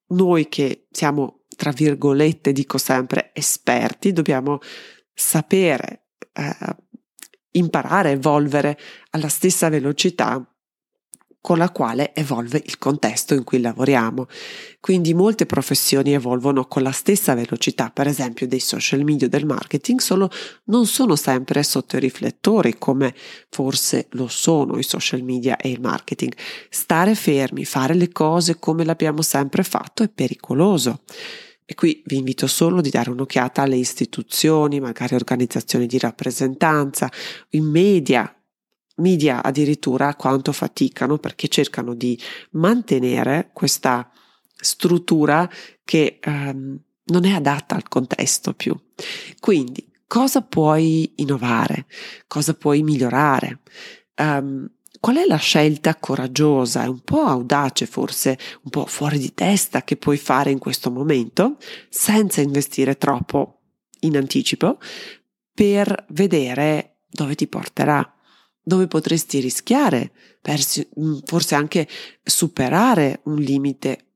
noi 0.10 0.50
che 0.50 0.86
siamo, 0.92 1.46
tra 1.56 1.72
virgolette, 1.72 2.52
dico 2.52 2.78
sempre, 2.78 3.32
esperti, 3.34 4.14
dobbiamo 4.14 4.60
sapere, 5.12 6.10
eh, 6.32 6.76
imparare, 7.54 8.12
evolvere 8.12 8.78
alla 9.10 9.30
stessa 9.30 9.68
velocità 9.70 10.48
con 11.48 11.60
la 11.60 11.70
quale 11.70 12.13
evolve 12.13 12.62
il 12.66 12.77
contesto 12.77 13.34
in 13.34 13.46
cui 13.46 13.62
lavoriamo. 13.62 14.27
Quindi 14.82 15.13
molte 15.13 15.46
professioni 15.46 16.12
evolvono 16.12 16.66
con 16.66 16.84
la 16.84 16.92
stessa 16.92 17.36
velocità, 17.36 17.89
per 17.89 18.06
esempio 18.06 18.50
dei 18.50 18.60
social 18.60 19.06
media 19.06 19.30
del 19.30 19.46
marketing, 19.46 20.01
solo 20.01 20.30
non 20.66 20.86
sono 20.88 21.16
sempre 21.16 21.63
sotto 21.63 21.96
i 21.96 22.01
riflettori 22.01 22.77
come 22.77 23.16
forse 23.50 24.08
lo 24.10 24.27
sono 24.27 24.77
i 24.77 24.84
social 24.84 25.22
media 25.22 25.56
e 25.56 25.70
il 25.70 25.80
marketing. 25.80 26.34
Stare 26.70 27.16
fermi, 27.16 27.63
fare 27.63 27.94
le 27.94 28.12
cose 28.12 28.60
come 28.60 28.84
l'abbiamo 28.84 29.22
sempre 29.22 29.63
fatto 29.63 30.04
è 30.04 30.10
pericoloso. 30.10 31.00
E 31.63 31.75
qui 31.75 32.04
vi 32.08 32.18
invito 32.18 32.46
solo 32.48 32.82
di 32.82 32.89
dare 32.89 33.10
un'occhiata 33.10 33.62
alle 33.62 33.77
istituzioni, 33.77 34.82
magari 34.82 35.16
organizzazioni 35.16 35.86
di 35.86 35.98
rappresentanza, 35.98 37.10
i 37.51 37.62
media 37.62 38.37
media 38.98 39.44
addirittura 39.44 40.16
quanto 40.16 40.51
faticano 40.51 41.18
perché 41.18 41.48
cercano 41.48 41.94
di 41.94 42.20
mantenere 42.51 43.50
questa 43.54 44.10
struttura 44.56 45.50
che 45.84 46.20
um, 46.25 46.80
non 47.06 47.25
è 47.25 47.32
adatta 47.32 47.75
al 47.75 47.88
contesto 47.88 48.54
più. 48.54 48.75
Quindi, 49.39 49.89
cosa 50.08 50.42
puoi 50.42 51.13
innovare? 51.18 51.86
Cosa 52.27 52.54
puoi 52.54 52.84
migliorare? 52.84 53.60
Um, 54.18 54.70
qual 55.00 55.18
è 55.18 55.25
la 55.25 55.38
scelta 55.38 55.96
coraggiosa 55.96 56.84
e 56.84 56.88
un 56.88 57.00
po' 57.00 57.22
audace, 57.22 57.86
forse 57.86 58.38
un 58.63 58.72
po' 58.72 58.86
fuori 58.86 59.20
di 59.20 59.34
testa 59.34 59.84
che 59.84 59.96
puoi 59.96 60.18
fare 60.18 60.51
in 60.51 60.58
questo 60.58 60.92
momento 60.92 61.58
senza 61.89 62.42
investire 62.42 62.98
troppo 62.98 63.62
in 64.01 64.18
anticipo 64.18 64.80
per 65.54 66.06
vedere 66.10 66.98
dove 67.10 67.36
ti 67.36 67.48
porterà? 67.48 68.17
Dove 68.68 68.88
potresti 68.88 69.40
rischiare, 69.40 70.12
mm, 71.00 71.20
forse 71.24 71.56
anche 71.56 71.88
superare 72.22 73.22
un 73.24 73.38
limite 73.38 74.08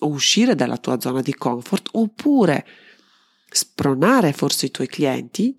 o 0.00 0.08
uscire 0.08 0.56
dalla 0.56 0.76
tua 0.76 0.98
zona 0.98 1.22
di 1.22 1.32
comfort, 1.32 1.90
oppure 1.92 2.66
spronare 3.48 4.32
forse 4.32 4.66
i 4.66 4.70
tuoi 4.72 4.88
clienti 4.88 5.56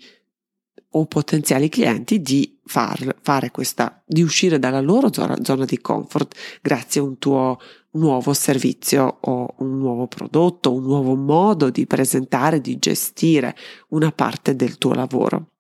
o 0.96 1.06
potenziali 1.06 1.70
clienti 1.70 2.22
di 2.22 2.60
far, 2.66 3.16
fare 3.22 3.50
questa, 3.50 4.04
di 4.06 4.22
uscire 4.22 4.60
dalla 4.60 4.82
loro 4.82 5.14
zona, 5.14 5.38
zona 5.42 5.64
di 5.64 5.80
comfort 5.80 6.36
grazie 6.62 7.00
a 7.00 7.06
un 7.06 7.18
tuo 7.20 7.58
nuovo 7.92 8.34
servizio 8.34 9.20
o 9.22 9.54
un 9.60 9.78
nuovo 9.78 10.08
prodotto, 10.08 10.74
un 10.74 10.84
nuovo 10.84 11.16
modo 11.16 11.70
di 11.70 11.88
presentare, 11.88 12.60
di 12.60 12.78
gestire 12.78 13.56
una 13.90 14.12
parte 14.12 14.54
del 14.54 14.78
tuo 14.78 14.94
lavoro. 14.94 15.53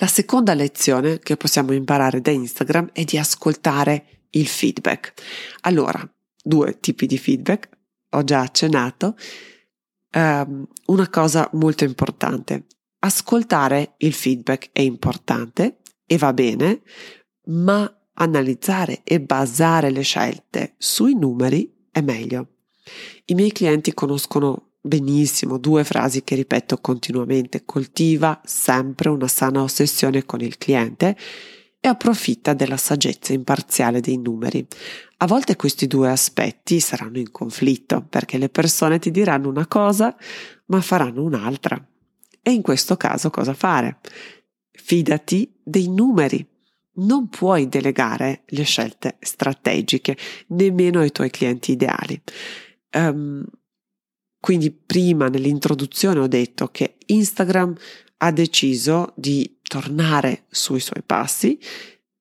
La 0.00 0.06
seconda 0.06 0.54
lezione 0.54 1.18
che 1.18 1.36
possiamo 1.36 1.72
imparare 1.72 2.20
da 2.20 2.30
Instagram 2.30 2.90
è 2.92 3.02
di 3.02 3.18
ascoltare 3.18 4.26
il 4.30 4.46
feedback. 4.46 5.12
Allora, 5.62 6.00
due 6.40 6.78
tipi 6.78 7.06
di 7.06 7.18
feedback, 7.18 7.68
ho 8.10 8.22
già 8.22 8.40
accennato. 8.40 9.16
Um, 10.14 10.68
una 10.86 11.08
cosa 11.10 11.50
molto 11.54 11.82
importante, 11.82 12.66
ascoltare 13.00 13.94
il 13.98 14.12
feedback 14.12 14.70
è 14.70 14.82
importante 14.82 15.78
e 16.06 16.16
va 16.16 16.32
bene, 16.32 16.82
ma 17.46 17.92
analizzare 18.14 19.00
e 19.02 19.20
basare 19.20 19.90
le 19.90 20.02
scelte 20.02 20.74
sui 20.78 21.14
numeri 21.14 21.88
è 21.90 22.00
meglio. 22.02 22.58
I 23.24 23.34
miei 23.34 23.50
clienti 23.50 23.92
conoscono 23.92 24.67
benissimo 24.80 25.58
due 25.58 25.84
frasi 25.84 26.22
che 26.22 26.34
ripeto 26.34 26.78
continuamente. 26.78 27.64
Coltiva 27.64 28.40
sempre 28.44 29.08
una 29.08 29.28
sana 29.28 29.62
ossessione 29.62 30.24
con 30.24 30.40
il 30.40 30.58
cliente 30.58 31.16
e 31.80 31.88
approfitta 31.88 32.54
della 32.54 32.76
saggezza 32.76 33.32
imparziale 33.32 34.00
dei 34.00 34.18
numeri. 34.18 34.66
A 35.18 35.26
volte 35.26 35.56
questi 35.56 35.86
due 35.86 36.10
aspetti 36.10 36.80
saranno 36.80 37.18
in 37.18 37.30
conflitto 37.30 38.04
perché 38.08 38.38
le 38.38 38.48
persone 38.48 38.98
ti 38.98 39.10
diranno 39.10 39.48
una 39.48 39.66
cosa 39.66 40.16
ma 40.66 40.80
faranno 40.80 41.22
un'altra. 41.22 41.82
E 42.42 42.52
in 42.52 42.62
questo 42.62 42.96
caso 42.96 43.30
cosa 43.30 43.54
fare? 43.54 43.98
Fidati 44.70 45.52
dei 45.62 45.88
numeri. 45.88 46.46
Non 46.98 47.28
puoi 47.28 47.68
delegare 47.68 48.42
le 48.46 48.64
scelte 48.64 49.18
strategiche 49.20 50.16
nemmeno 50.48 51.00
ai 51.00 51.12
tuoi 51.12 51.30
clienti 51.30 51.72
ideali. 51.72 52.20
Um, 52.92 53.44
quindi 54.40 54.70
prima 54.70 55.28
nell'introduzione 55.28 56.20
ho 56.20 56.28
detto 56.28 56.68
che 56.68 56.96
Instagram 57.06 57.74
ha 58.18 58.32
deciso 58.32 59.12
di 59.16 59.58
tornare 59.62 60.44
sui 60.50 60.80
suoi 60.80 61.02
passi, 61.04 61.58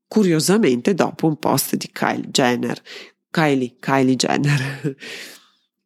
curiosamente 0.08 0.94
dopo 0.94 1.28
un 1.28 1.38
post 1.38 1.76
di 1.76 1.90
Kyle 1.92 2.28
Jenner, 2.30 2.82
Kylie, 3.30 3.76
Kylie 3.80 4.16
Jenner. 4.16 4.96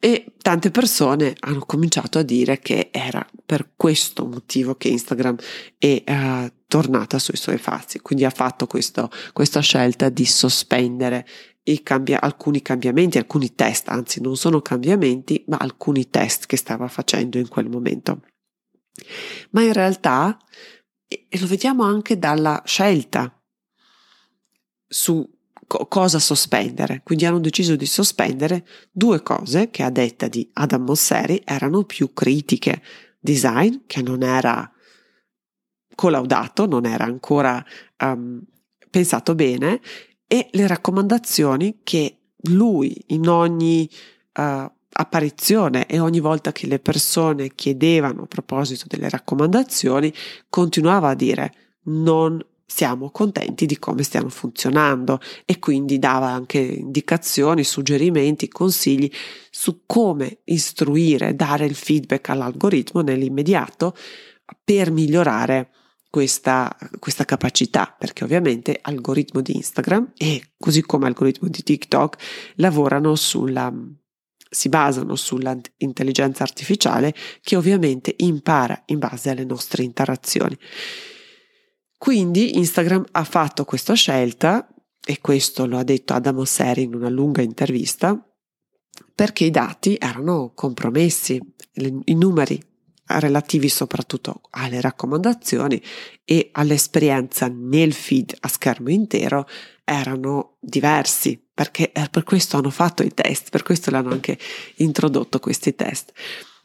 E 0.04 0.34
tante 0.42 0.72
persone 0.72 1.36
hanno 1.42 1.64
cominciato 1.64 2.18
a 2.18 2.24
dire 2.24 2.58
che 2.58 2.90
era 2.92 3.24
per 3.46 3.74
questo 3.76 4.26
motivo 4.26 4.74
che 4.74 4.88
Instagram 4.88 5.36
è 5.78 6.04
uh, 6.08 6.52
tornata 6.66 7.20
sui 7.20 7.38
suoi 7.38 7.60
passi, 7.60 8.00
quindi 8.00 8.26
ha 8.26 8.32
fatto 8.32 8.66
questo, 8.66 9.12
questa 9.32 9.60
scelta 9.60 10.10
di 10.10 10.26
sospendere 10.26 11.28
cambia, 11.84 12.20
alcuni 12.22 12.62
cambiamenti, 12.62 13.18
alcuni 13.18 13.54
test, 13.56 13.88
anzi 13.90 14.22
non 14.22 14.36
sono 14.36 14.62
cambiamenti, 14.62 15.44
ma 15.48 15.58
alcuni 15.58 16.10
test 16.10 16.46
che 16.46 16.58
stava 16.58 16.88
facendo 16.88 17.38
in 17.38 17.48
quel 17.48 17.70
momento. 17.70 18.22
Ma 19.52 19.62
in 19.62 19.74
realtà, 19.74 20.38
e 21.08 21.40
lo 21.40 21.48
vediamo 21.48 21.84
anche 21.84 22.18
dalla 22.18 22.62
scelta 22.66 23.42
su 24.88 25.28
co- 25.68 25.86
cosa 25.88 26.20
sospendere, 26.20 27.02
quindi 27.04 27.26
hanno 27.26 27.40
deciso 27.40 27.76
di 27.76 27.86
sospendere 27.86 28.66
due 28.92 29.24
cose 29.24 29.70
che 29.70 29.84
a 29.84 29.90
detta 29.90 30.28
di 30.28 30.50
Adam 30.54 30.84
Mosseri 30.84 31.42
erano 31.46 31.84
più 31.84 32.14
critiche. 32.14 32.82
Design, 33.20 33.82
che 33.86 34.02
non 34.02 34.24
era 34.24 34.70
collaudato, 35.94 36.66
non 36.66 36.86
era 36.86 37.04
ancora 37.06 37.64
um, 38.00 38.42
pensato 38.90 39.36
bene, 39.36 39.80
e 40.32 40.48
le 40.52 40.66
raccomandazioni 40.66 41.80
che 41.84 42.20
lui 42.44 42.96
in 43.08 43.28
ogni 43.28 43.90
uh, 44.38 44.72
apparizione 44.94 45.88
e 45.88 46.00
ogni 46.00 46.22
volta 46.22 46.54
che 46.54 46.68
le 46.68 46.80
persone 46.80 47.54
chiedevano 47.54 48.22
a 48.22 48.28
proposito 48.28 48.86
delle 48.88 49.10
raccomandazioni 49.10 50.14
continuava 50.48 51.10
a 51.10 51.16
dire 51.16 51.54
non 51.88 52.42
siamo 52.66 53.12
contenti 53.12 53.66
di 53.66 53.78
come 53.78 54.04
stiano 54.04 54.30
funzionando. 54.30 55.20
E 55.44 55.60
quindi 55.60 56.00
dava 56.00 56.30
anche 56.30 56.60
indicazioni, 56.60 57.66
suggerimenti, 57.66 58.48
consigli 58.48 59.12
su 59.50 59.82
come 59.86 60.38
istruire, 60.46 61.36
dare 61.36 61.66
il 61.66 61.76
feedback 61.76 62.30
all'algoritmo 62.30 63.02
nell'immediato 63.02 63.94
per 64.64 64.92
migliorare 64.92 65.72
questa, 66.12 66.78
questa 67.00 67.26
capacità, 67.26 67.96
perché 67.98 68.24
ovviamente 68.24 68.78
algoritmo 68.80 69.42
di 69.42 69.56
Instagram 69.56 70.12
e 70.18 70.52
così 70.60 70.82
come 70.82 71.08
algoritmo 71.08 71.48
di 71.48 71.64
TikTok 71.64 72.54
lavorano 72.58 73.16
sulla 73.16 73.74
si 74.54 74.68
basano 74.68 75.16
sull'intelligenza 75.16 76.44
artificiale 76.44 77.16
che 77.40 77.56
ovviamente 77.56 78.14
impara 78.18 78.84
in 78.88 79.00
base 79.00 79.30
alle 79.30 79.46
nostre 79.46 79.84
interazioni. 79.84 80.58
Quindi 81.98 82.58
Instagram 82.58 83.06
ha 83.12 83.24
fatto 83.24 83.64
questa 83.64 83.94
scelta, 83.94 84.68
e 85.06 85.20
questo 85.22 85.66
lo 85.66 85.78
ha 85.78 85.84
detto 85.84 86.14
Adamo 86.14 86.44
Seri 86.44 86.82
in 86.82 86.94
una 86.94 87.08
lunga 87.08 87.42
intervista, 87.42 88.22
perché 89.16 89.46
i 89.46 89.52
dati 89.52 89.96
erano 89.98 90.52
compromessi, 90.54 91.40
i 92.04 92.14
numeri 92.14 92.62
relativi 93.20 93.70
soprattutto 93.70 94.42
alle 94.52 94.82
raccomandazioni 94.82 95.82
e 96.24 96.50
all'esperienza 96.54 97.48
nel 97.52 97.94
feed 97.94 98.36
a 98.40 98.48
schermo 98.48 98.90
intero 98.90 99.48
erano 99.84 100.58
diversi 100.60 101.42
perché 101.54 101.92
per 102.10 102.24
questo 102.24 102.58
hanno 102.58 102.70
fatto 102.70 103.04
i 103.04 103.14
test, 103.14 103.50
per 103.50 103.64
questo 103.64 103.92
l'hanno 103.92 104.12
anche 104.12 104.38
introdotto 104.78 105.40
questi 105.40 105.76
test. 105.76 106.14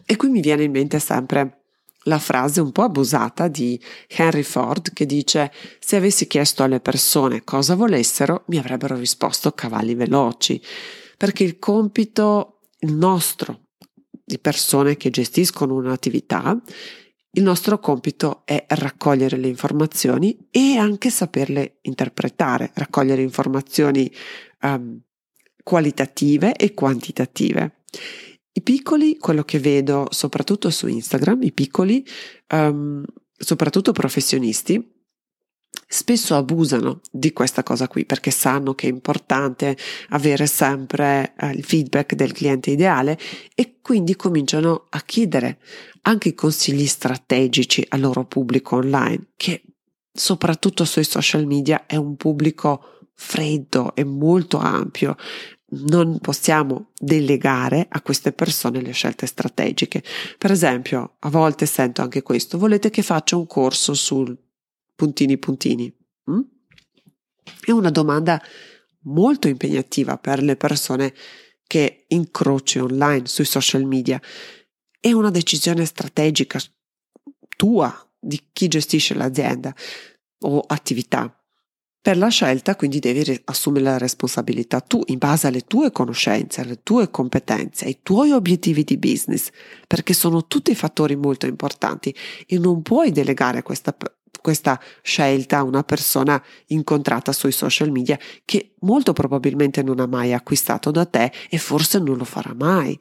E 0.04 0.16
qui 0.16 0.28
mi 0.28 0.40
viene 0.40 0.62
in 0.62 0.70
mente 0.70 0.98
sempre 1.00 1.64
la 2.04 2.18
frase 2.18 2.60
un 2.60 2.72
po' 2.72 2.82
abusata 2.82 3.48
di 3.48 3.80
Henry 4.06 4.42
Ford 4.42 4.92
che 4.92 5.06
dice 5.06 5.52
se 5.80 5.96
avessi 5.96 6.26
chiesto 6.26 6.62
alle 6.62 6.80
persone 6.80 7.42
cosa 7.42 7.74
volessero 7.74 8.44
mi 8.46 8.58
avrebbero 8.58 8.96
risposto 8.96 9.50
cavalli 9.52 9.94
veloci 9.94 10.62
perché 11.16 11.42
il 11.42 11.58
compito 11.58 12.60
il 12.80 12.92
nostro 12.92 13.65
di 14.26 14.38
persone 14.40 14.96
che 14.96 15.10
gestiscono 15.10 15.76
un'attività, 15.76 16.60
il 17.30 17.42
nostro 17.42 17.78
compito 17.78 18.42
è 18.44 18.64
raccogliere 18.68 19.36
le 19.36 19.46
informazioni 19.46 20.48
e 20.50 20.76
anche 20.76 21.10
saperle 21.10 21.78
interpretare, 21.82 22.70
raccogliere 22.74 23.22
informazioni 23.22 24.10
um, 24.62 25.00
qualitative 25.62 26.56
e 26.56 26.74
quantitative. 26.74 27.82
I 28.52 28.62
piccoli, 28.62 29.18
quello 29.18 29.44
che 29.44 29.58
vedo 29.58 30.06
soprattutto 30.10 30.70
su 30.70 30.88
Instagram, 30.88 31.42
i 31.42 31.52
piccoli, 31.52 32.04
um, 32.52 33.04
soprattutto 33.36 33.92
professionisti, 33.92 34.95
spesso 35.88 36.34
abusano 36.34 37.00
di 37.10 37.32
questa 37.32 37.62
cosa 37.62 37.86
qui 37.86 38.04
perché 38.04 38.30
sanno 38.30 38.74
che 38.74 38.88
è 38.88 38.90
importante 38.90 39.76
avere 40.10 40.46
sempre 40.46 41.34
eh, 41.38 41.50
il 41.50 41.64
feedback 41.64 42.14
del 42.14 42.32
cliente 42.32 42.70
ideale 42.70 43.18
e 43.54 43.78
quindi 43.80 44.16
cominciano 44.16 44.86
a 44.90 45.00
chiedere 45.02 45.58
anche 46.02 46.34
consigli 46.34 46.86
strategici 46.86 47.84
al 47.88 48.00
loro 48.00 48.24
pubblico 48.24 48.76
online 48.76 49.28
che 49.36 49.62
soprattutto 50.12 50.84
sui 50.84 51.04
social 51.04 51.46
media 51.46 51.86
è 51.86 51.96
un 51.96 52.16
pubblico 52.16 53.00
freddo 53.14 53.94
e 53.94 54.04
molto 54.04 54.58
ampio 54.58 55.16
non 55.68 56.18
possiamo 56.20 56.90
delegare 56.98 57.86
a 57.88 58.00
queste 58.00 58.32
persone 58.32 58.80
le 58.80 58.92
scelte 58.92 59.26
strategiche. 59.26 60.02
Per 60.38 60.52
esempio, 60.52 61.16
a 61.18 61.28
volte 61.28 61.66
sento 61.66 62.02
anche 62.02 62.22
questo, 62.22 62.56
volete 62.56 62.88
che 62.88 63.02
faccia 63.02 63.36
un 63.36 63.46
corso 63.46 63.92
sul 63.92 64.36
puntini 64.96 65.38
puntini. 65.38 65.94
Mm? 66.30 66.40
È 67.60 67.70
una 67.70 67.90
domanda 67.90 68.42
molto 69.02 69.46
impegnativa 69.46 70.18
per 70.18 70.42
le 70.42 70.56
persone 70.56 71.14
che 71.66 72.06
incroci 72.08 72.78
online 72.78 73.26
sui 73.26 73.44
social 73.44 73.84
media. 73.84 74.20
È 74.98 75.12
una 75.12 75.30
decisione 75.30 75.84
strategica 75.84 76.58
tua 77.56 77.94
di 78.18 78.48
chi 78.52 78.68
gestisce 78.68 79.14
l'azienda 79.14 79.74
o 80.40 80.60
attività. 80.60 81.30
Per 82.00 82.16
la 82.16 82.28
scelta 82.28 82.76
quindi 82.76 83.00
devi 83.00 83.40
assumere 83.46 83.84
la 83.84 83.98
responsabilità 83.98 84.80
tu 84.80 85.02
in 85.06 85.18
base 85.18 85.48
alle 85.48 85.62
tue 85.62 85.90
conoscenze, 85.90 86.60
alle 86.60 86.80
tue 86.84 87.10
competenze, 87.10 87.86
ai 87.86 87.98
tuoi 88.00 88.30
obiettivi 88.30 88.84
di 88.84 88.96
business, 88.96 89.50
perché 89.88 90.14
sono 90.14 90.46
tutti 90.46 90.72
fattori 90.76 91.16
molto 91.16 91.46
importanti 91.46 92.14
e 92.46 92.58
non 92.60 92.82
puoi 92.82 93.10
delegare 93.10 93.62
questa, 93.62 93.96
questa 94.46 94.80
scelta 95.02 95.64
una 95.64 95.82
persona 95.82 96.40
incontrata 96.66 97.32
sui 97.32 97.50
social 97.50 97.90
media 97.90 98.16
che 98.44 98.74
molto 98.82 99.12
probabilmente 99.12 99.82
non 99.82 99.98
ha 99.98 100.06
mai 100.06 100.32
acquistato 100.32 100.92
da 100.92 101.04
te 101.04 101.32
e 101.50 101.58
forse 101.58 101.98
non 101.98 102.16
lo 102.16 102.22
farà 102.22 102.54
mai. 102.54 102.96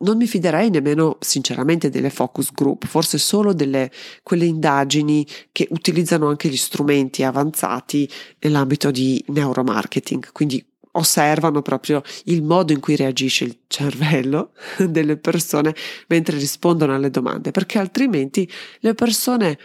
Non 0.00 0.18
mi 0.18 0.26
fiderei 0.26 0.68
nemmeno 0.68 1.16
sinceramente 1.20 1.88
delle 1.88 2.10
focus 2.10 2.52
group, 2.52 2.84
forse 2.84 3.16
solo 3.16 3.54
delle 3.54 3.90
quelle 4.22 4.44
indagini 4.44 5.26
che 5.50 5.66
utilizzano 5.70 6.28
anche 6.28 6.50
gli 6.50 6.58
strumenti 6.58 7.22
avanzati 7.22 8.06
nell'ambito 8.40 8.90
di 8.90 9.24
neuromarketing, 9.28 10.30
quindi 10.32 10.62
osservano 10.92 11.62
proprio 11.62 12.02
il 12.24 12.42
modo 12.42 12.72
in 12.72 12.80
cui 12.80 12.96
reagisce 12.96 13.44
il 13.44 13.60
cervello 13.66 14.52
delle 14.76 15.16
persone 15.16 15.74
mentre 16.08 16.36
rispondono 16.36 16.94
alle 16.94 17.10
domande, 17.10 17.50
perché 17.50 17.78
altrimenti 17.78 18.46
le 18.80 18.92
persone 18.92 19.58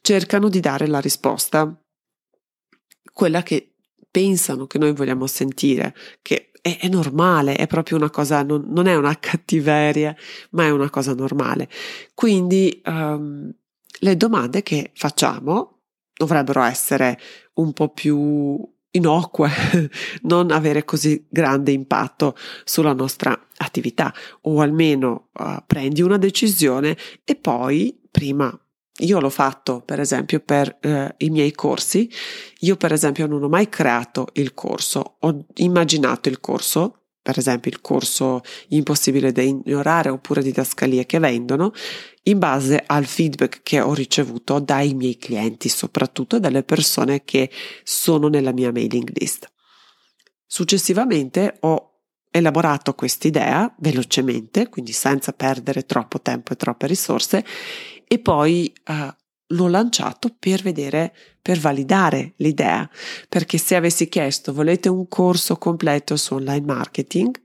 cercano 0.00 0.48
di 0.48 0.60
dare 0.60 0.86
la 0.86 1.00
risposta, 1.00 1.74
quella 3.12 3.42
che 3.42 3.74
pensano 4.10 4.66
che 4.66 4.78
noi 4.78 4.92
vogliamo 4.92 5.26
sentire, 5.26 5.94
che 6.22 6.50
è, 6.60 6.78
è, 6.80 6.88
normale, 6.88 7.56
è 7.56 7.66
proprio 7.66 7.96
una 7.96 8.10
cosa, 8.10 8.42
non, 8.42 8.64
non, 8.68 8.86
è 8.86 8.96
una 8.96 9.16
cattiveria, 9.18 10.14
ma 10.50 10.64
è 10.64 10.70
una 10.70 10.90
cosa 10.90 11.14
normale. 11.14 11.68
Quindi 12.14 12.80
um, 12.84 13.52
le 14.00 14.16
domande 14.16 14.62
che 14.62 14.90
facciamo 14.94 15.78
dovrebbero 16.12 16.62
essere 16.62 17.18
un 17.54 17.72
po' 17.72 17.88
più 17.90 18.58
innocue, 18.92 19.50
non 20.22 20.50
avere 20.50 20.84
così 20.84 21.26
grande 21.28 21.72
impatto 21.72 22.36
sulla 22.64 22.92
nostra 22.92 23.46
attività 23.56 24.12
o 24.42 24.60
almeno 24.60 25.28
uh, 25.34 25.62
prendi 25.66 26.02
una 26.02 26.18
decisione 26.18 26.96
e 27.24 27.36
poi 27.36 27.98
prima 28.10 28.58
io 29.00 29.20
l'ho 29.20 29.30
fatto, 29.30 29.82
per 29.84 30.00
esempio, 30.00 30.40
per 30.40 30.78
eh, 30.80 31.14
i 31.18 31.30
miei 31.30 31.52
corsi. 31.52 32.10
Io, 32.60 32.76
per 32.76 32.92
esempio, 32.92 33.26
non 33.26 33.42
ho 33.42 33.48
mai 33.48 33.68
creato 33.68 34.28
il 34.34 34.54
corso, 34.54 35.16
ho 35.18 35.46
immaginato 35.56 36.28
il 36.28 36.40
corso, 36.40 37.00
per 37.22 37.38
esempio 37.38 37.70
il 37.70 37.80
corso 37.80 38.40
impossibile 38.68 39.30
da 39.32 39.42
ignorare 39.42 40.08
oppure 40.08 40.42
didascalie 40.42 41.06
che 41.06 41.18
vendono, 41.18 41.72
in 42.24 42.38
base 42.38 42.82
al 42.86 43.04
feedback 43.04 43.60
che 43.62 43.80
ho 43.80 43.92
ricevuto 43.92 44.58
dai 44.58 44.94
miei 44.94 45.16
clienti, 45.16 45.68
soprattutto 45.68 46.38
dalle 46.38 46.62
persone 46.62 47.24
che 47.24 47.50
sono 47.82 48.28
nella 48.28 48.52
mia 48.52 48.72
mailing 48.72 49.10
list. 49.14 49.50
Successivamente 50.46 51.58
ho 51.60 51.89
elaborato 52.30 52.94
quest'idea 52.94 53.72
velocemente, 53.78 54.68
quindi 54.68 54.92
senza 54.92 55.32
perdere 55.32 55.84
troppo 55.84 56.20
tempo 56.20 56.52
e 56.52 56.56
troppe 56.56 56.86
risorse, 56.86 57.44
e 58.06 58.18
poi 58.18 58.72
uh, 58.86 59.12
l'ho 59.48 59.68
lanciato 59.68 60.34
per 60.38 60.62
vedere, 60.62 61.14
per 61.42 61.58
validare 61.58 62.34
l'idea, 62.36 62.88
perché 63.28 63.58
se 63.58 63.76
avessi 63.76 64.08
chiesto 64.08 64.52
volete 64.52 64.88
un 64.88 65.08
corso 65.08 65.56
completo 65.56 66.16
su 66.16 66.34
online 66.34 66.66
marketing, 66.66 67.42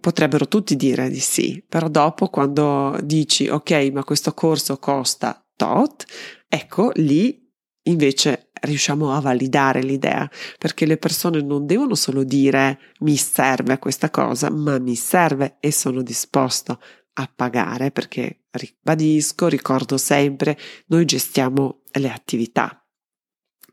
potrebbero 0.00 0.48
tutti 0.48 0.76
dire 0.76 1.10
di 1.10 1.20
sì, 1.20 1.62
però 1.68 1.88
dopo 1.88 2.28
quando 2.28 2.98
dici 3.02 3.48
ok, 3.48 3.90
ma 3.92 4.04
questo 4.04 4.32
corso 4.32 4.78
costa 4.78 5.44
tot, 5.54 6.04
ecco 6.48 6.90
lì 6.94 7.38
invece 7.84 8.51
riusciamo 8.62 9.14
a 9.14 9.20
validare 9.20 9.82
l'idea, 9.82 10.28
perché 10.58 10.86
le 10.86 10.96
persone 10.96 11.40
non 11.40 11.66
devono 11.66 11.94
solo 11.94 12.24
dire 12.24 12.78
mi 13.00 13.16
serve 13.16 13.78
questa 13.78 14.10
cosa, 14.10 14.50
ma 14.50 14.78
mi 14.78 14.94
serve 14.94 15.56
e 15.60 15.72
sono 15.72 16.02
disposto 16.02 16.80
a 17.14 17.30
pagare 17.34 17.90
perché 17.90 18.44
ribadisco, 18.50 19.48
ricordo 19.48 19.96
sempre, 19.98 20.58
noi 20.86 21.04
gestiamo 21.04 21.82
le 21.92 22.10
attività 22.10 22.82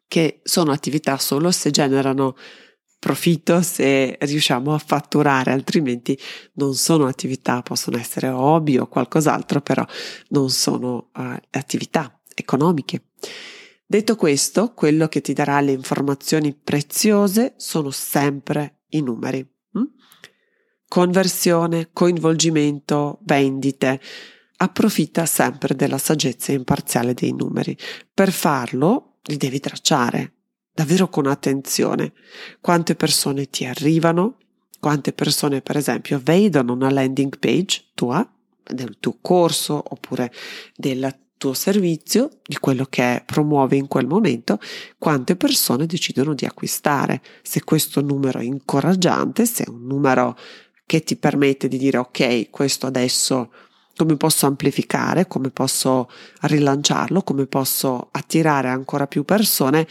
che 0.09 0.41
sono 0.43 0.71
attività 0.71 1.17
solo 1.17 1.51
se 1.51 1.69
generano 1.69 2.35
profitto, 2.97 3.61
se 3.61 4.17
riusciamo 4.19 4.73
a 4.73 4.79
fatturare, 4.79 5.51
altrimenti 5.51 6.19
non 6.53 6.73
sono 6.73 7.05
attività, 7.05 7.61
possono 7.61 7.97
essere 7.97 8.27
hobby 8.27 8.77
o 8.77 8.87
qualcos'altro, 8.87 9.61
però 9.61 9.85
non 10.29 10.49
sono 10.49 11.11
uh, 11.15 11.35
attività 11.51 12.19
economiche. 12.33 13.03
Detto 13.91 14.15
questo, 14.15 14.73
quello 14.75 15.07
che 15.07 15.19
ti 15.19 15.33
darà 15.33 15.61
le 15.61 15.71
informazioni 15.71 16.53
preziose 16.53 17.55
sono 17.57 17.89
sempre 17.89 18.81
i 18.89 19.01
numeri. 19.01 19.39
Hm? 19.71 19.83
conversione, 20.87 21.89
coinvolgimento, 21.91 23.17
vendite. 23.23 23.99
Approfitta 24.57 25.25
sempre 25.25 25.73
della 25.73 25.97
saggezza 25.97 26.51
imparziale 26.51 27.15
dei 27.15 27.33
numeri. 27.33 27.75
Per 28.13 28.31
farlo 28.31 29.17
li 29.23 29.37
devi 29.37 29.59
tracciare 29.59 30.33
davvero 30.71 31.09
con 31.09 31.25
attenzione. 31.25 32.13
Quante 32.61 32.93
persone 32.93 33.49
ti 33.49 33.65
arrivano? 33.65 34.37
Quante 34.79 35.13
persone, 35.13 35.61
per 35.61 35.77
esempio, 35.77 36.21
vedono 36.23 36.73
una 36.73 36.91
landing 36.91 37.39
page 37.39 37.85
tua, 37.95 38.31
del 38.63 38.97
tuo 38.99 39.17
corso 39.19 39.83
oppure 39.83 40.31
del 40.75 41.11
tuo 41.39 41.53
servizio, 41.53 42.29
di 42.45 42.57
quello 42.57 42.85
che 42.87 43.23
promuove 43.25 43.77
in 43.77 43.87
quel 43.87 44.05
momento, 44.05 44.59
quante 44.99 45.35
persone 45.37 45.87
decidono 45.87 46.35
di 46.35 46.45
acquistare. 46.45 47.21
Se 47.41 47.63
questo 47.63 48.01
numero 48.01 48.39
è 48.39 48.43
incoraggiante, 48.43 49.45
se 49.45 49.63
è 49.63 49.69
un 49.69 49.87
numero 49.87 50.37
che 50.85 51.01
ti 51.01 51.15
permette 51.15 51.67
di 51.67 51.77
dire 51.77 51.97
ok, 51.97 52.49
questo 52.49 52.85
adesso 52.85 53.51
come 53.95 54.17
posso 54.17 54.45
amplificare, 54.45 55.27
come 55.27 55.49
posso 55.49 56.09
rilanciarlo, 56.41 57.21
come 57.21 57.47
posso 57.47 58.09
attirare 58.11 58.67
ancora 58.67 59.07
più 59.07 59.23
persone, 59.23 59.87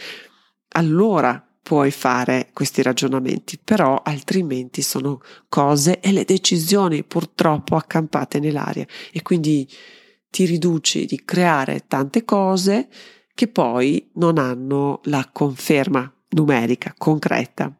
allora 0.73 1.43
puoi 1.61 1.91
fare 1.91 2.49
questi 2.53 2.81
ragionamenti, 2.81 3.59
però 3.63 4.01
altrimenti 4.03 4.81
sono 4.81 5.19
cose 5.47 5.99
e 5.99 6.11
le 6.11 6.25
decisioni 6.25 7.03
purtroppo 7.03 7.75
accampate 7.75 8.39
nell'aria 8.39 8.85
e 9.11 9.21
quindi 9.21 9.67
ti 10.29 10.45
riduci 10.45 11.05
di 11.05 11.23
creare 11.23 11.85
tante 11.87 12.23
cose 12.23 12.87
che 13.33 13.47
poi 13.47 14.09
non 14.15 14.37
hanno 14.37 15.01
la 15.05 15.29
conferma 15.31 16.11
numerica 16.29 16.93
concreta. 16.97 17.73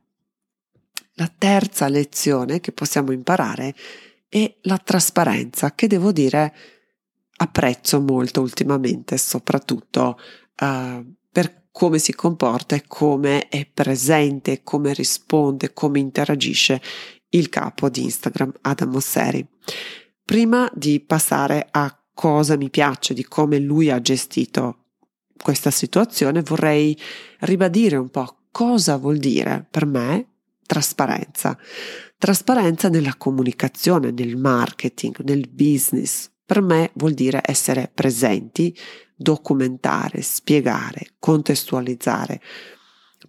La 1.16 1.32
terza 1.38 1.88
lezione 1.90 2.60
che 2.60 2.72
possiamo 2.72 3.12
imparare 3.12 3.76
è 4.30 4.58
la 4.62 4.78
trasparenza, 4.78 5.74
che 5.76 5.88
devo 5.88 6.12
dire 6.12 6.54
apprezzo 7.38 8.00
molto 8.00 8.42
ultimamente, 8.42 9.18
soprattutto 9.18 10.18
uh, 10.62 11.16
per 11.32 11.68
come 11.72 12.00
si 12.00 12.14
comporta 12.14 12.76
e 12.76 12.84
come 12.88 13.48
è 13.50 13.66
presente, 13.66 14.64
come 14.64 14.94
risponde, 14.94 15.74
come 15.74 16.00
interagisce 16.00 16.82
il 17.30 17.50
capo 17.50 17.90
di 17.90 18.04
Instagram, 18.04 18.54
Adam 18.62 18.90
Mosseri. 18.90 19.46
Prima 20.24 20.72
di 20.74 21.00
passare 21.00 21.68
a 21.70 21.99
cosa 22.20 22.58
mi 22.58 22.70
piace 22.70 23.14
di 23.14 23.24
come 23.24 23.60
lui 23.60 23.90
ha 23.90 24.02
gestito 24.02 24.88
questa 25.42 25.72
situazione, 25.72 26.42
vorrei 26.42 27.00
ribadire 27.40 27.96
un 27.96 28.10
po' 28.10 28.40
cosa 28.52 28.98
vuol 28.98 29.20
dire 29.20 29.66
per 29.72 29.86
me 29.86 30.28
trasparenza. 30.66 31.58
Trasparenza 32.18 32.90
nella 32.90 33.16
comunicazione, 33.16 34.12
nel 34.12 34.36
marketing, 34.36 35.22
nel 35.22 35.48
business. 35.50 36.30
Per 36.46 36.62
me 36.62 36.92
vuol 36.96 37.14
dire 37.14 37.40
essere 37.42 37.90
presenti, 37.94 38.78
documentare, 39.16 40.22
spiegare, 40.22 41.12
contestualizzare, 41.20 42.42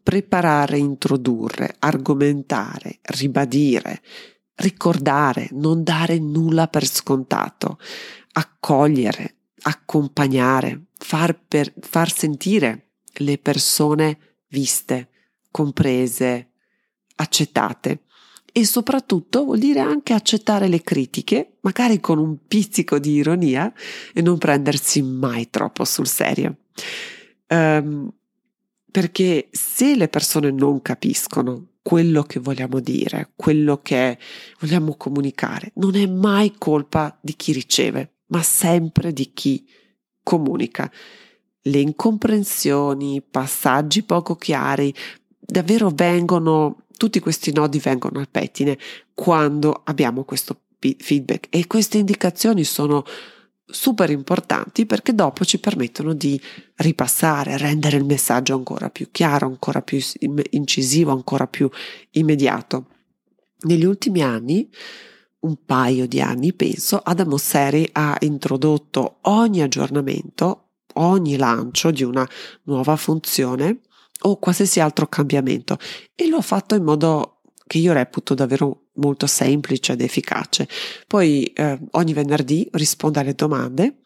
preparare, 0.03 0.79
introdurre, 0.79 1.76
argomentare, 1.79 2.98
ribadire, 3.03 4.03
ricordare, 4.57 5.48
non 5.53 5.85
dare 5.85 6.18
nulla 6.18 6.66
per 6.66 6.87
scontato, 6.87 7.79
accogliere, 8.32 9.36
accompagnare, 9.62 10.86
far, 10.96 11.38
per, 11.46 11.72
far 11.80 12.12
sentire 12.12 12.90
le 13.14 13.38
persone 13.38 14.18
viste, 14.48 15.08
comprese, 15.50 16.50
accettate 17.16 18.04
e 18.52 18.64
soprattutto 18.64 19.44
vuol 19.44 19.58
dire 19.58 19.80
anche 19.80 20.12
accettare 20.12 20.68
le 20.68 20.82
critiche, 20.82 21.58
magari 21.60 22.00
con 22.00 22.18
un 22.18 22.46
pizzico 22.46 22.98
di 22.98 23.12
ironia 23.12 23.72
e 24.12 24.22
non 24.22 24.38
prendersi 24.38 25.02
mai 25.02 25.50
troppo 25.50 25.84
sul 25.84 26.08
serio. 26.08 26.56
Um, 27.48 28.12
perché 28.90 29.48
se 29.52 29.94
le 29.94 30.08
persone 30.08 30.50
non 30.50 30.82
capiscono 30.82 31.68
quello 31.82 32.24
che 32.24 32.40
vogliamo 32.40 32.80
dire, 32.80 33.32
quello 33.36 33.80
che 33.82 34.18
vogliamo 34.58 34.96
comunicare, 34.96 35.70
non 35.76 35.94
è 35.94 36.06
mai 36.06 36.54
colpa 36.58 37.16
di 37.20 37.34
chi 37.36 37.52
riceve, 37.52 38.14
ma 38.30 38.42
sempre 38.42 39.12
di 39.12 39.32
chi 39.32 39.64
comunica. 40.22 40.90
Le 41.62 41.78
incomprensioni, 41.78 43.22
passaggi 43.22 44.02
poco 44.02 44.36
chiari, 44.36 44.94
davvero 45.38 45.90
vengono, 45.90 46.86
tutti 46.96 47.20
questi 47.20 47.52
nodi 47.52 47.78
vengono 47.78 48.18
al 48.18 48.28
pettine 48.28 48.78
quando 49.14 49.82
abbiamo 49.84 50.24
questo 50.24 50.62
feedback 50.78 51.46
e 51.50 51.66
queste 51.66 51.98
indicazioni 51.98 52.64
sono 52.64 53.04
super 53.66 54.10
importanti 54.10 54.86
perché 54.86 55.14
dopo 55.14 55.44
ci 55.44 55.58
permettono 55.58 56.14
di 56.14 56.40
ripassare, 56.76 57.56
rendere 57.56 57.96
il 57.96 58.04
messaggio 58.04 58.54
ancora 58.54 58.90
più 58.90 59.08
chiaro, 59.10 59.46
ancora 59.46 59.82
più 59.82 59.98
incisivo, 60.50 61.12
ancora 61.12 61.46
più 61.46 61.68
immediato. 62.12 62.86
Negli 63.62 63.84
ultimi 63.84 64.22
anni, 64.22 64.68
un 65.40 65.57
paio 65.64 66.07
di 66.07 66.20
anni 66.20 66.53
penso, 66.53 67.00
Adam 67.03 67.33
Osseri 67.33 67.88
ha 67.92 68.16
introdotto 68.20 69.18
ogni 69.22 69.62
aggiornamento, 69.62 70.68
ogni 70.94 71.37
lancio 71.37 71.90
di 71.90 72.03
una 72.03 72.29
nuova 72.64 72.96
funzione 72.96 73.81
o 74.22 74.38
qualsiasi 74.38 74.81
altro 74.81 75.07
cambiamento 75.07 75.79
e 76.14 76.29
lo 76.29 76.38
ha 76.38 76.42
fatto 76.42 76.74
in 76.74 76.85
modo 76.85 77.40
che 77.66 77.79
io 77.79 77.92
reputo 77.92 78.35
davvero 78.35 78.88
molto 78.94 79.26
semplice 79.26 79.92
ed 79.92 80.00
efficace. 80.00 80.68
Poi 81.07 81.44
eh, 81.44 81.79
ogni 81.92 82.12
venerdì 82.12 82.68
risponde 82.72 83.20
alle 83.20 83.35
domande 83.35 84.00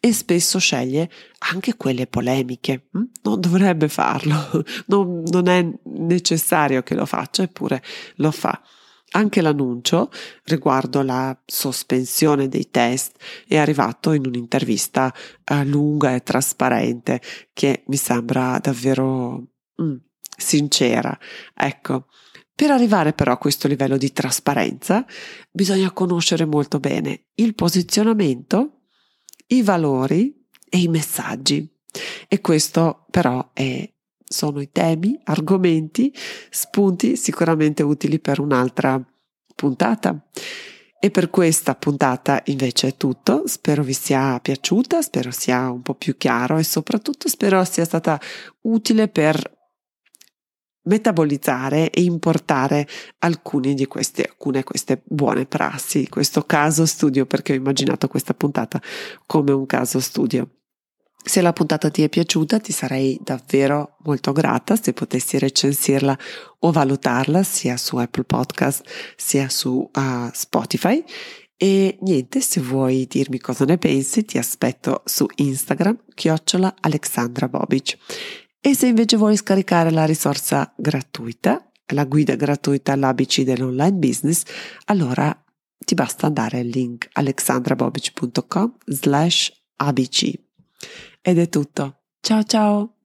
e 0.00 0.12
spesso 0.12 0.58
sceglie 0.58 1.10
anche 1.50 1.76
quelle 1.76 2.06
polemiche. 2.06 2.88
Hm? 2.92 3.02
Non 3.22 3.40
dovrebbe 3.40 3.88
farlo, 3.88 4.64
non, 4.86 5.22
non 5.26 5.48
è 5.48 5.68
necessario 5.84 6.82
che 6.82 6.94
lo 6.94 7.06
faccia, 7.06 7.42
eppure 7.42 7.82
lo 8.16 8.30
fa. 8.30 8.62
Anche 9.10 9.40
l'annuncio 9.40 10.10
riguardo 10.44 11.02
la 11.02 11.36
sospensione 11.46 12.48
dei 12.48 12.70
test 12.70 13.16
è 13.46 13.56
arrivato 13.56 14.12
in 14.12 14.26
un'intervista 14.26 15.12
eh, 15.44 15.64
lunga 15.64 16.14
e 16.14 16.22
trasparente 16.22 17.20
che 17.52 17.84
mi 17.86 17.96
sembra 17.96 18.58
davvero 18.58 19.46
mm, 19.80 19.96
sincera. 20.36 21.18
Ecco, 21.54 22.08
per 22.54 22.70
arrivare 22.70 23.12
però 23.12 23.32
a 23.32 23.38
questo 23.38 23.68
livello 23.68 23.96
di 23.96 24.12
trasparenza 24.12 25.06
bisogna 25.50 25.92
conoscere 25.92 26.44
molto 26.44 26.80
bene 26.80 27.26
il 27.34 27.54
posizionamento, 27.54 28.80
i 29.48 29.62
valori 29.62 30.46
e 30.68 30.78
i 30.78 30.88
messaggi. 30.88 31.66
E 32.26 32.40
questo 32.40 33.06
però 33.10 33.50
è, 33.52 33.88
sono 34.28 34.60
i 34.60 34.70
temi, 34.70 35.18
argomenti, 35.24 36.12
spunti 36.50 37.16
sicuramente 37.16 37.82
utili 37.82 38.20
per 38.20 38.40
un'altra 38.40 39.02
puntata. 39.54 40.28
E 41.00 41.10
per 41.12 41.30
questa 41.30 41.76
puntata 41.76 42.42
invece 42.46 42.88
è 42.88 42.96
tutto, 42.96 43.46
spero 43.46 43.84
vi 43.84 43.92
sia 43.92 44.38
piaciuta, 44.40 45.00
spero 45.00 45.30
sia 45.30 45.70
un 45.70 45.80
po' 45.80 45.94
più 45.94 46.16
chiaro 46.16 46.58
e 46.58 46.64
soprattutto 46.64 47.28
spero 47.28 47.62
sia 47.64 47.84
stata 47.84 48.20
utile 48.62 49.06
per 49.06 49.56
metabolizzare 50.88 51.90
e 51.90 52.02
importare 52.02 52.88
alcune 53.18 53.74
di 53.74 53.86
queste, 53.86 54.24
alcune 54.24 54.64
queste 54.64 55.02
buone 55.04 55.46
prassi, 55.46 56.08
questo 56.08 56.42
caso 56.42 56.84
studio, 56.84 57.26
perché 57.26 57.52
ho 57.52 57.56
immaginato 57.56 58.08
questa 58.08 58.34
puntata 58.34 58.82
come 59.26 59.52
un 59.52 59.66
caso 59.66 60.00
studio. 60.00 60.57
Se 61.24 61.40
la 61.40 61.52
puntata 61.52 61.90
ti 61.90 62.02
è 62.02 62.08
piaciuta 62.08 62.58
ti 62.58 62.72
sarei 62.72 63.18
davvero 63.22 63.96
molto 64.04 64.32
grata 64.32 64.76
se 64.76 64.92
potessi 64.92 65.38
recensirla 65.38 66.16
o 66.60 66.72
valutarla 66.72 67.42
sia 67.42 67.76
su 67.76 67.96
Apple 67.96 68.24
Podcast 68.24 68.88
sia 69.16 69.48
su 69.48 69.90
uh, 69.92 70.30
Spotify 70.32 71.04
e 71.60 71.98
niente, 72.02 72.40
se 72.40 72.60
vuoi 72.60 73.06
dirmi 73.08 73.40
cosa 73.40 73.64
ne 73.64 73.78
pensi, 73.78 74.24
ti 74.24 74.38
aspetto 74.38 75.02
su 75.04 75.26
Instagram, 75.34 76.04
chiocciola 76.14 76.76
Alexandra 76.80 77.48
Bobic. 77.48 77.98
E 78.60 78.74
se 78.76 78.86
invece 78.86 79.16
vuoi 79.16 79.36
scaricare 79.36 79.90
la 79.90 80.04
risorsa 80.04 80.72
gratuita, 80.76 81.68
la 81.94 82.04
guida 82.04 82.36
gratuita 82.36 82.92
all'ABC 82.92 83.40
dell'online 83.40 83.94
business, 83.98 84.44
allora 84.84 85.36
ti 85.84 85.94
basta 85.94 86.26
andare 86.26 86.60
al 86.60 86.66
link 86.66 87.08
alexandrabobic.com 87.10 88.76
slash 88.86 89.50
abc. 89.78 90.47
Ed 91.20 91.38
è 91.38 91.48
tutto. 91.48 92.02
Ciao 92.20 92.42
ciao! 92.42 92.97